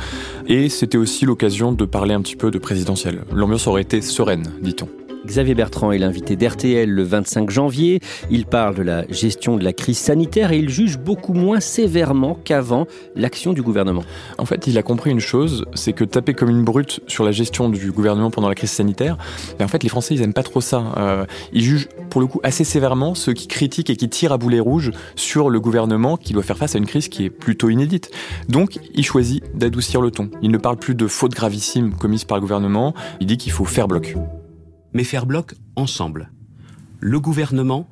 Et 0.46 0.68
c'était 0.68 0.98
aussi 0.98 1.24
l'occasion 1.24 1.72
de 1.72 1.84
parler 1.84 2.14
un 2.14 2.20
petit 2.20 2.36
peu 2.36 2.50
de 2.50 2.58
présidentielle. 2.58 3.22
L'ambiance 3.32 3.66
aurait 3.66 3.82
été 3.82 4.02
sereine, 4.02 4.52
dit-on. 4.60 4.88
Xavier 5.26 5.54
Bertrand 5.54 5.90
est 5.92 5.98
l'invité 5.98 6.36
d'RTL 6.36 6.88
le 6.88 7.02
25 7.02 7.50
janvier. 7.50 8.00
Il 8.30 8.46
parle 8.46 8.76
de 8.76 8.82
la 8.82 9.06
gestion 9.08 9.56
de 9.56 9.64
la 9.64 9.72
crise 9.72 9.98
sanitaire 9.98 10.52
et 10.52 10.58
il 10.58 10.68
juge 10.68 10.98
beaucoup 10.98 11.32
moins 11.32 11.60
sévèrement 11.60 12.38
qu'avant 12.44 12.86
l'action 13.16 13.52
du 13.52 13.60
gouvernement. 13.62 14.04
En 14.38 14.46
fait, 14.46 14.66
il 14.66 14.78
a 14.78 14.82
compris 14.82 15.10
une 15.10 15.20
chose, 15.20 15.64
c'est 15.74 15.92
que 15.92 16.04
taper 16.04 16.32
comme 16.32 16.48
une 16.48 16.64
brute 16.64 17.00
sur 17.08 17.24
la 17.24 17.32
gestion 17.32 17.68
du 17.68 17.90
gouvernement 17.90 18.30
pendant 18.30 18.48
la 18.48 18.54
crise 18.54 18.70
sanitaire, 18.70 19.18
ben 19.58 19.64
en 19.64 19.68
fait, 19.68 19.82
les 19.82 19.88
Français, 19.88 20.14
ils 20.14 20.22
aiment 20.22 20.32
pas 20.32 20.44
trop 20.44 20.60
ça. 20.60 20.84
Euh, 20.96 21.26
ils 21.52 21.62
jugent 21.62 21.88
pour 22.08 22.20
le 22.20 22.28
coup 22.28 22.40
assez 22.42 22.64
sévèrement 22.64 23.14
ceux 23.14 23.32
qui 23.32 23.48
critiquent 23.48 23.90
et 23.90 23.96
qui 23.96 24.08
tirent 24.08 24.32
à 24.32 24.38
boulet 24.38 24.60
rouge 24.60 24.92
sur 25.16 25.50
le 25.50 25.60
gouvernement 25.60 26.16
qui 26.16 26.32
doit 26.32 26.44
faire 26.44 26.56
face 26.56 26.76
à 26.76 26.78
une 26.78 26.86
crise 26.86 27.08
qui 27.08 27.24
est 27.24 27.30
plutôt 27.30 27.68
inédite. 27.68 28.10
Donc, 28.48 28.78
il 28.94 29.04
choisit 29.04 29.42
d'adoucir 29.54 30.00
le 30.00 30.10
ton. 30.10 30.30
Il 30.40 30.50
ne 30.50 30.58
parle 30.58 30.76
plus 30.76 30.94
de 30.94 31.08
fautes 31.08 31.34
gravissimes 31.34 31.94
commises 31.94 32.24
par 32.24 32.36
le 32.36 32.42
gouvernement, 32.42 32.94
il 33.20 33.26
dit 33.26 33.36
qu'il 33.36 33.52
faut 33.52 33.64
faire 33.64 33.88
bloc 33.88 34.14
mais 34.96 35.04
faire 35.04 35.26
bloc 35.26 35.54
ensemble. 35.76 36.30
Le 37.00 37.20
gouvernement 37.20 37.86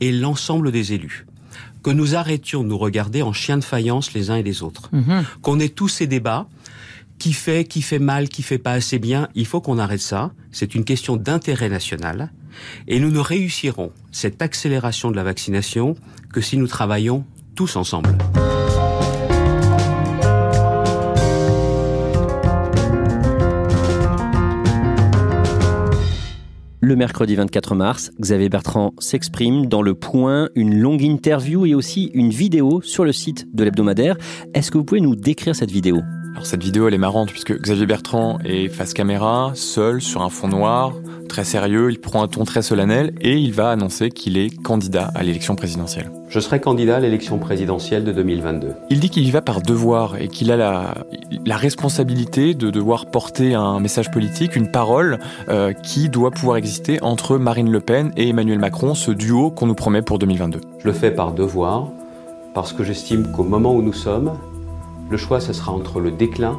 et 0.00 0.12
l'ensemble 0.12 0.70
des 0.70 0.92
élus. 0.92 1.26
Que 1.82 1.90
nous 1.90 2.14
arrêtions 2.14 2.62
de 2.62 2.68
nous 2.68 2.76
regarder 2.76 3.22
en 3.22 3.32
chiens 3.32 3.56
de 3.56 3.64
faïence 3.64 4.12
les 4.12 4.30
uns 4.30 4.36
et 4.36 4.42
les 4.42 4.62
autres. 4.62 4.90
Mhm. 4.92 5.24
Qu'on 5.40 5.58
ait 5.58 5.70
tous 5.70 5.88
ces 5.88 6.06
débats. 6.06 6.46
Qui 7.18 7.32
fait, 7.32 7.64
qui 7.64 7.82
fait 7.82 7.98
mal, 7.98 8.28
qui 8.28 8.42
fait 8.42 8.58
pas 8.58 8.72
assez 8.72 8.98
bien. 8.98 9.28
Il 9.34 9.46
faut 9.46 9.60
qu'on 9.60 9.78
arrête 9.78 10.00
ça. 10.00 10.32
C'est 10.52 10.74
une 10.74 10.84
question 10.84 11.16
d'intérêt 11.16 11.68
national. 11.68 12.30
Et 12.88 13.00
nous 13.00 13.10
ne 13.10 13.18
réussirons 13.18 13.92
cette 14.12 14.42
accélération 14.42 15.10
de 15.10 15.16
la 15.16 15.24
vaccination 15.24 15.96
que 16.32 16.40
si 16.42 16.56
nous 16.58 16.66
travaillons 16.66 17.24
tous 17.54 17.76
ensemble. 17.76 18.16
Le 26.90 26.96
mercredi 26.96 27.36
24 27.36 27.76
mars, 27.76 28.10
Xavier 28.20 28.48
Bertrand 28.48 28.94
s'exprime 28.98 29.66
dans 29.66 29.80
Le 29.80 29.94
Point, 29.94 30.48
une 30.56 30.76
longue 30.76 31.02
interview 31.02 31.64
et 31.64 31.72
aussi 31.72 32.10
une 32.14 32.30
vidéo 32.30 32.80
sur 32.82 33.04
le 33.04 33.12
site 33.12 33.46
de 33.54 33.62
l'hebdomadaire. 33.62 34.16
Est-ce 34.54 34.72
que 34.72 34.78
vous 34.78 34.82
pouvez 34.82 35.00
nous 35.00 35.14
décrire 35.14 35.54
cette 35.54 35.70
vidéo? 35.70 36.00
Alors 36.32 36.46
cette 36.46 36.64
vidéo 36.64 36.88
elle 36.88 36.94
est 36.94 36.98
marrante 36.98 37.30
puisque 37.30 37.56
Xavier 37.56 37.86
Bertrand 37.86 38.40
est 38.44 38.66
face 38.66 38.92
caméra, 38.92 39.52
seul 39.54 40.02
sur 40.02 40.22
un 40.22 40.30
fond 40.30 40.48
noir, 40.48 40.92
très 41.40 41.52
sérieux, 41.52 41.90
il 41.90 41.98
prend 41.98 42.22
un 42.22 42.28
ton 42.28 42.44
très 42.44 42.60
solennel 42.60 43.14
et 43.22 43.34
il 43.38 43.54
va 43.54 43.70
annoncer 43.70 44.10
qu'il 44.10 44.36
est 44.36 44.50
candidat 44.62 45.10
à 45.14 45.22
l'élection 45.22 45.56
présidentielle. 45.56 46.10
Je 46.28 46.38
serai 46.38 46.60
candidat 46.60 46.96
à 46.96 47.00
l'élection 47.00 47.38
présidentielle 47.38 48.04
de 48.04 48.12
2022. 48.12 48.74
Il 48.90 49.00
dit 49.00 49.08
qu'il 49.08 49.26
y 49.26 49.30
va 49.30 49.40
par 49.40 49.62
devoir 49.62 50.20
et 50.20 50.28
qu'il 50.28 50.52
a 50.52 50.58
la, 50.58 50.92
la, 51.46 51.56
responsabilité 51.56 52.52
de 52.52 52.68
devoir 52.68 53.06
porter 53.06 53.54
un 53.54 53.80
message 53.80 54.10
politique, 54.10 54.54
une 54.54 54.70
parole 54.70 55.18
euh, 55.48 55.72
qui 55.72 56.10
doit 56.10 56.30
pouvoir 56.30 56.58
exister 56.58 57.02
entre 57.02 57.38
Marine 57.38 57.70
Le 57.70 57.80
Pen 57.80 58.12
et 58.18 58.28
Emmanuel 58.28 58.58
Macron, 58.58 58.94
ce 58.94 59.10
duo 59.10 59.50
qu'on 59.50 59.66
nous 59.66 59.74
promet 59.74 60.02
pour 60.02 60.18
2022. 60.18 60.60
Je 60.80 60.86
le 60.86 60.92
fais 60.92 61.10
par 61.10 61.32
devoir 61.32 61.88
parce 62.52 62.74
que 62.74 62.84
j'estime 62.84 63.32
qu'au 63.32 63.44
moment 63.44 63.74
où 63.74 63.80
nous 63.80 63.94
sommes, 63.94 64.34
le 65.08 65.16
choix, 65.16 65.40
ce 65.40 65.54
sera 65.54 65.72
entre 65.72 66.00
le 66.00 66.10
déclin 66.10 66.58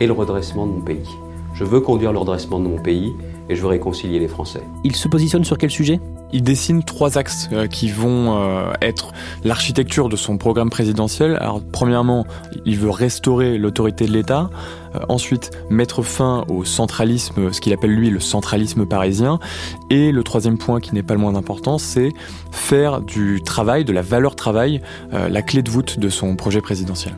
et 0.00 0.08
le 0.08 0.12
redressement 0.12 0.66
de 0.66 0.72
mon 0.72 0.80
pays. 0.80 1.08
Je 1.54 1.62
veux 1.62 1.80
conduire 1.80 2.12
le 2.12 2.18
redressement 2.18 2.58
de 2.58 2.66
mon 2.66 2.78
pays 2.78 3.14
et 3.48 3.56
je 3.56 3.62
veux 3.62 3.68
réconcilier 3.68 4.18
les 4.18 4.28
Français. 4.28 4.62
Il 4.84 4.96
se 4.96 5.08
positionne 5.08 5.44
sur 5.44 5.58
quel 5.58 5.70
sujet? 5.70 6.00
Il 6.32 6.42
dessine 6.42 6.82
trois 6.82 7.18
axes 7.18 7.48
euh, 7.52 7.66
qui 7.66 7.88
vont 7.88 8.36
euh, 8.36 8.72
être 8.82 9.12
l'architecture 9.44 10.08
de 10.08 10.16
son 10.16 10.38
programme 10.38 10.70
présidentiel. 10.70 11.36
Alors, 11.36 11.62
premièrement, 11.72 12.26
il 12.64 12.76
veut 12.78 12.90
restaurer 12.90 13.58
l'autorité 13.58 14.06
de 14.06 14.12
l'État. 14.12 14.50
Euh, 14.94 15.00
ensuite, 15.08 15.50
mettre 15.70 16.02
fin 16.02 16.44
au 16.48 16.64
centralisme, 16.64 17.52
ce 17.52 17.60
qu'il 17.60 17.72
appelle 17.72 17.94
lui 17.94 18.10
le 18.10 18.20
centralisme 18.20 18.86
parisien. 18.86 19.38
Et 19.90 20.10
le 20.10 20.22
troisième 20.24 20.58
point, 20.58 20.80
qui 20.80 20.94
n'est 20.94 21.04
pas 21.04 21.14
le 21.14 21.20
moins 21.20 21.36
important, 21.36 21.78
c'est 21.78 22.10
faire 22.50 23.00
du 23.00 23.40
travail, 23.44 23.84
de 23.84 23.92
la 23.92 24.02
valeur 24.02 24.34
travail, 24.34 24.80
la 25.12 25.42
clé 25.42 25.62
de 25.62 25.70
voûte 25.70 25.98
de 25.98 26.08
son 26.08 26.36
projet 26.36 26.60
présidentiel 26.60 27.14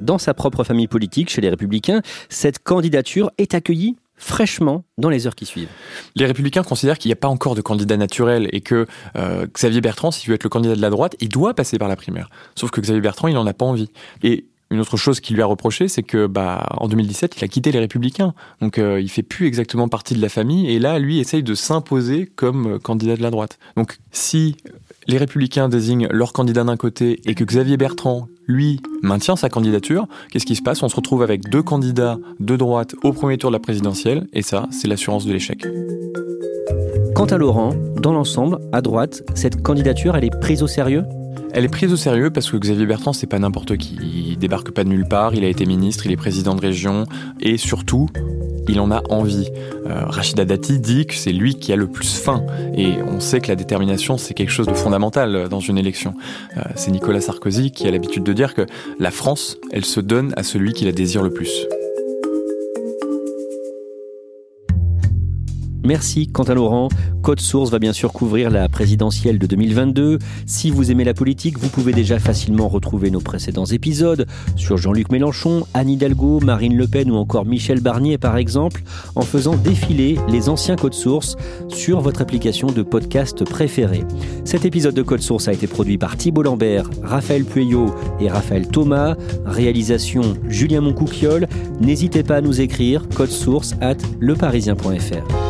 dans 0.00 0.18
sa 0.18 0.34
propre 0.34 0.64
famille 0.64 0.88
politique, 0.88 1.30
chez 1.30 1.40
les 1.40 1.50
Républicains, 1.50 2.00
cette 2.28 2.58
candidature 2.62 3.30
est 3.38 3.54
accueillie 3.54 3.96
fraîchement 4.20 4.84
dans 4.98 5.08
les 5.08 5.26
heures 5.26 5.34
qui 5.34 5.46
suivent. 5.46 5.70
Les 6.14 6.26
républicains 6.26 6.62
considèrent 6.62 6.98
qu'il 6.98 7.08
n'y 7.08 7.14
a 7.14 7.16
pas 7.16 7.28
encore 7.28 7.54
de 7.54 7.62
candidat 7.62 7.96
naturel 7.96 8.48
et 8.52 8.60
que 8.60 8.86
euh, 9.16 9.46
Xavier 9.52 9.80
Bertrand, 9.80 10.10
s'il 10.10 10.28
veut 10.28 10.34
être 10.34 10.44
le 10.44 10.50
candidat 10.50 10.76
de 10.76 10.82
la 10.82 10.90
droite, 10.90 11.16
il 11.20 11.28
doit 11.28 11.54
passer 11.54 11.78
par 11.78 11.88
la 11.88 11.96
primaire. 11.96 12.28
Sauf 12.54 12.70
que 12.70 12.80
Xavier 12.80 13.00
Bertrand, 13.00 13.28
il 13.28 13.34
n'en 13.34 13.46
a 13.46 13.54
pas 13.54 13.64
envie. 13.64 13.90
Et 14.22 14.44
une 14.70 14.78
autre 14.78 14.96
chose 14.96 15.18
qu'il 15.18 15.34
lui 15.34 15.42
a 15.42 15.46
reproché, 15.46 15.88
c'est 15.88 16.04
que 16.04 16.26
bah 16.26 16.66
en 16.76 16.86
2017, 16.86 17.38
il 17.38 17.44
a 17.44 17.48
quitté 17.48 17.72
les 17.72 17.80
Républicains, 17.80 18.34
donc 18.60 18.78
euh, 18.78 19.00
il 19.00 19.08
fait 19.08 19.24
plus 19.24 19.48
exactement 19.48 19.88
partie 19.88 20.14
de 20.14 20.20
la 20.20 20.28
famille. 20.28 20.70
Et 20.70 20.78
là, 20.78 20.98
lui 21.00 21.18
essaye 21.18 21.42
de 21.42 21.54
s'imposer 21.54 22.26
comme 22.26 22.74
euh, 22.74 22.78
candidat 22.78 23.16
de 23.16 23.22
la 23.22 23.30
droite. 23.30 23.58
Donc 23.76 23.98
si 24.12 24.56
les 25.06 25.18
Républicains 25.18 25.68
désignent 25.68 26.08
leur 26.10 26.32
candidat 26.32 26.64
d'un 26.64 26.76
côté 26.76 27.20
et 27.24 27.34
que 27.34 27.44
Xavier 27.44 27.76
Bertrand, 27.76 28.28
lui, 28.46 28.80
maintient 29.02 29.36
sa 29.36 29.48
candidature, 29.48 30.06
qu'est-ce 30.30 30.46
qui 30.46 30.56
se 30.56 30.62
passe? 30.62 30.82
On 30.82 30.88
se 30.88 30.96
retrouve 30.96 31.22
avec 31.22 31.48
deux 31.48 31.62
candidats 31.62 32.18
de 32.40 32.56
droite 32.56 32.94
au 33.02 33.12
premier 33.12 33.38
tour 33.38 33.50
de 33.50 33.56
la 33.56 33.60
présidentielle, 33.60 34.26
et 34.32 34.42
ça, 34.42 34.66
c'est 34.70 34.88
l'assurance 34.88 35.24
de 35.24 35.32
l'échec. 35.32 35.66
Quant 37.14 37.26
à 37.26 37.38
Laurent, 37.38 37.74
dans 37.96 38.12
l'ensemble, 38.12 38.58
à 38.72 38.82
droite, 38.82 39.22
cette 39.34 39.62
candidature, 39.62 40.16
elle 40.16 40.24
est 40.24 40.40
prise 40.40 40.62
au 40.62 40.66
sérieux? 40.66 41.04
Elle 41.52 41.64
est 41.64 41.68
prise 41.68 41.92
au 41.92 41.96
sérieux 41.96 42.30
parce 42.30 42.50
que 42.50 42.56
Xavier 42.56 42.86
Bertrand, 42.86 43.12
c'est 43.12 43.26
pas 43.26 43.38
n'importe 43.38 43.76
qui. 43.76 43.98
Il 44.02 44.38
débarque 44.38 44.70
pas 44.70 44.84
de 44.84 44.88
nulle 44.88 45.06
part, 45.06 45.34
il 45.34 45.44
a 45.44 45.48
été 45.48 45.66
ministre, 45.66 46.06
il 46.06 46.12
est 46.12 46.16
président 46.16 46.54
de 46.54 46.60
région, 46.60 47.06
et 47.40 47.56
surtout, 47.56 48.08
il 48.68 48.78
en 48.80 48.90
a 48.90 49.02
envie. 49.08 49.48
Euh, 49.86 50.04
Rachida 50.06 50.44
Dati 50.44 50.78
dit 50.78 51.06
que 51.06 51.14
c'est 51.14 51.32
lui 51.32 51.56
qui 51.56 51.72
a 51.72 51.76
le 51.76 51.88
plus 51.88 52.18
faim. 52.18 52.44
Et 52.76 52.94
on 53.06 53.20
sait 53.20 53.40
que 53.40 53.48
la 53.48 53.56
détermination, 53.56 54.16
c'est 54.16 54.34
quelque 54.34 54.52
chose 54.52 54.66
de 54.66 54.74
fondamental 54.74 55.48
dans 55.48 55.60
une 55.60 55.78
élection. 55.78 56.14
Euh, 56.56 56.62
c'est 56.76 56.90
Nicolas 56.90 57.20
Sarkozy 57.20 57.72
qui 57.72 57.88
a 57.88 57.90
l'habitude 57.90 58.22
de 58.22 58.32
dire 58.32 58.54
que 58.54 58.66
la 58.98 59.10
France, 59.10 59.56
elle 59.72 59.84
se 59.84 60.00
donne 60.00 60.32
à 60.36 60.42
celui 60.42 60.72
qui 60.72 60.84
la 60.84 60.92
désire 60.92 61.22
le 61.22 61.30
plus. 61.30 61.66
Merci 65.84 66.28
Quentin 66.28 66.54
Laurent. 66.54 66.88
Code 67.22 67.40
Source 67.40 67.70
va 67.70 67.78
bien 67.78 67.92
sûr 67.92 68.12
couvrir 68.12 68.50
la 68.50 68.68
présidentielle 68.68 69.38
de 69.38 69.46
2022. 69.46 70.18
Si 70.46 70.70
vous 70.70 70.90
aimez 70.90 71.04
la 71.04 71.14
politique, 71.14 71.58
vous 71.58 71.68
pouvez 71.68 71.92
déjà 71.92 72.18
facilement 72.18 72.68
retrouver 72.68 73.10
nos 73.10 73.20
précédents 73.20 73.66
épisodes 73.66 74.26
sur 74.56 74.76
Jean-Luc 74.76 75.10
Mélenchon, 75.10 75.66
Anne 75.74 75.90
Hidalgo, 75.90 76.40
Marine 76.40 76.76
Le 76.76 76.86
Pen 76.86 77.10
ou 77.10 77.16
encore 77.16 77.44
Michel 77.44 77.80
Barnier 77.80 78.18
par 78.18 78.36
exemple, 78.36 78.82
en 79.14 79.22
faisant 79.22 79.56
défiler 79.56 80.18
les 80.28 80.48
anciens 80.48 80.76
Code 80.76 80.94
Source 80.94 81.36
sur 81.68 82.00
votre 82.00 82.22
application 82.22 82.68
de 82.68 82.82
podcast 82.82 83.44
préférée. 83.44 84.04
Cet 84.44 84.64
épisode 84.64 84.94
de 84.94 85.02
Code 85.02 85.22
Source 85.22 85.48
a 85.48 85.52
été 85.52 85.66
produit 85.66 85.98
par 85.98 86.16
Thibault 86.16 86.42
Lambert, 86.42 86.88
Raphaël 87.02 87.44
Pueyo 87.44 87.94
et 88.20 88.28
Raphaël 88.28 88.66
Thomas. 88.68 89.16
Réalisation 89.44 90.22
Julien 90.48 90.80
Moncouquiole. 90.80 91.46
N'hésitez 91.80 92.22
pas 92.22 92.36
à 92.36 92.40
nous 92.40 92.60
écrire 92.60 93.08
code 93.14 93.30
source 93.30 93.74
at 93.80 93.96
leparisien.fr. 94.20 95.49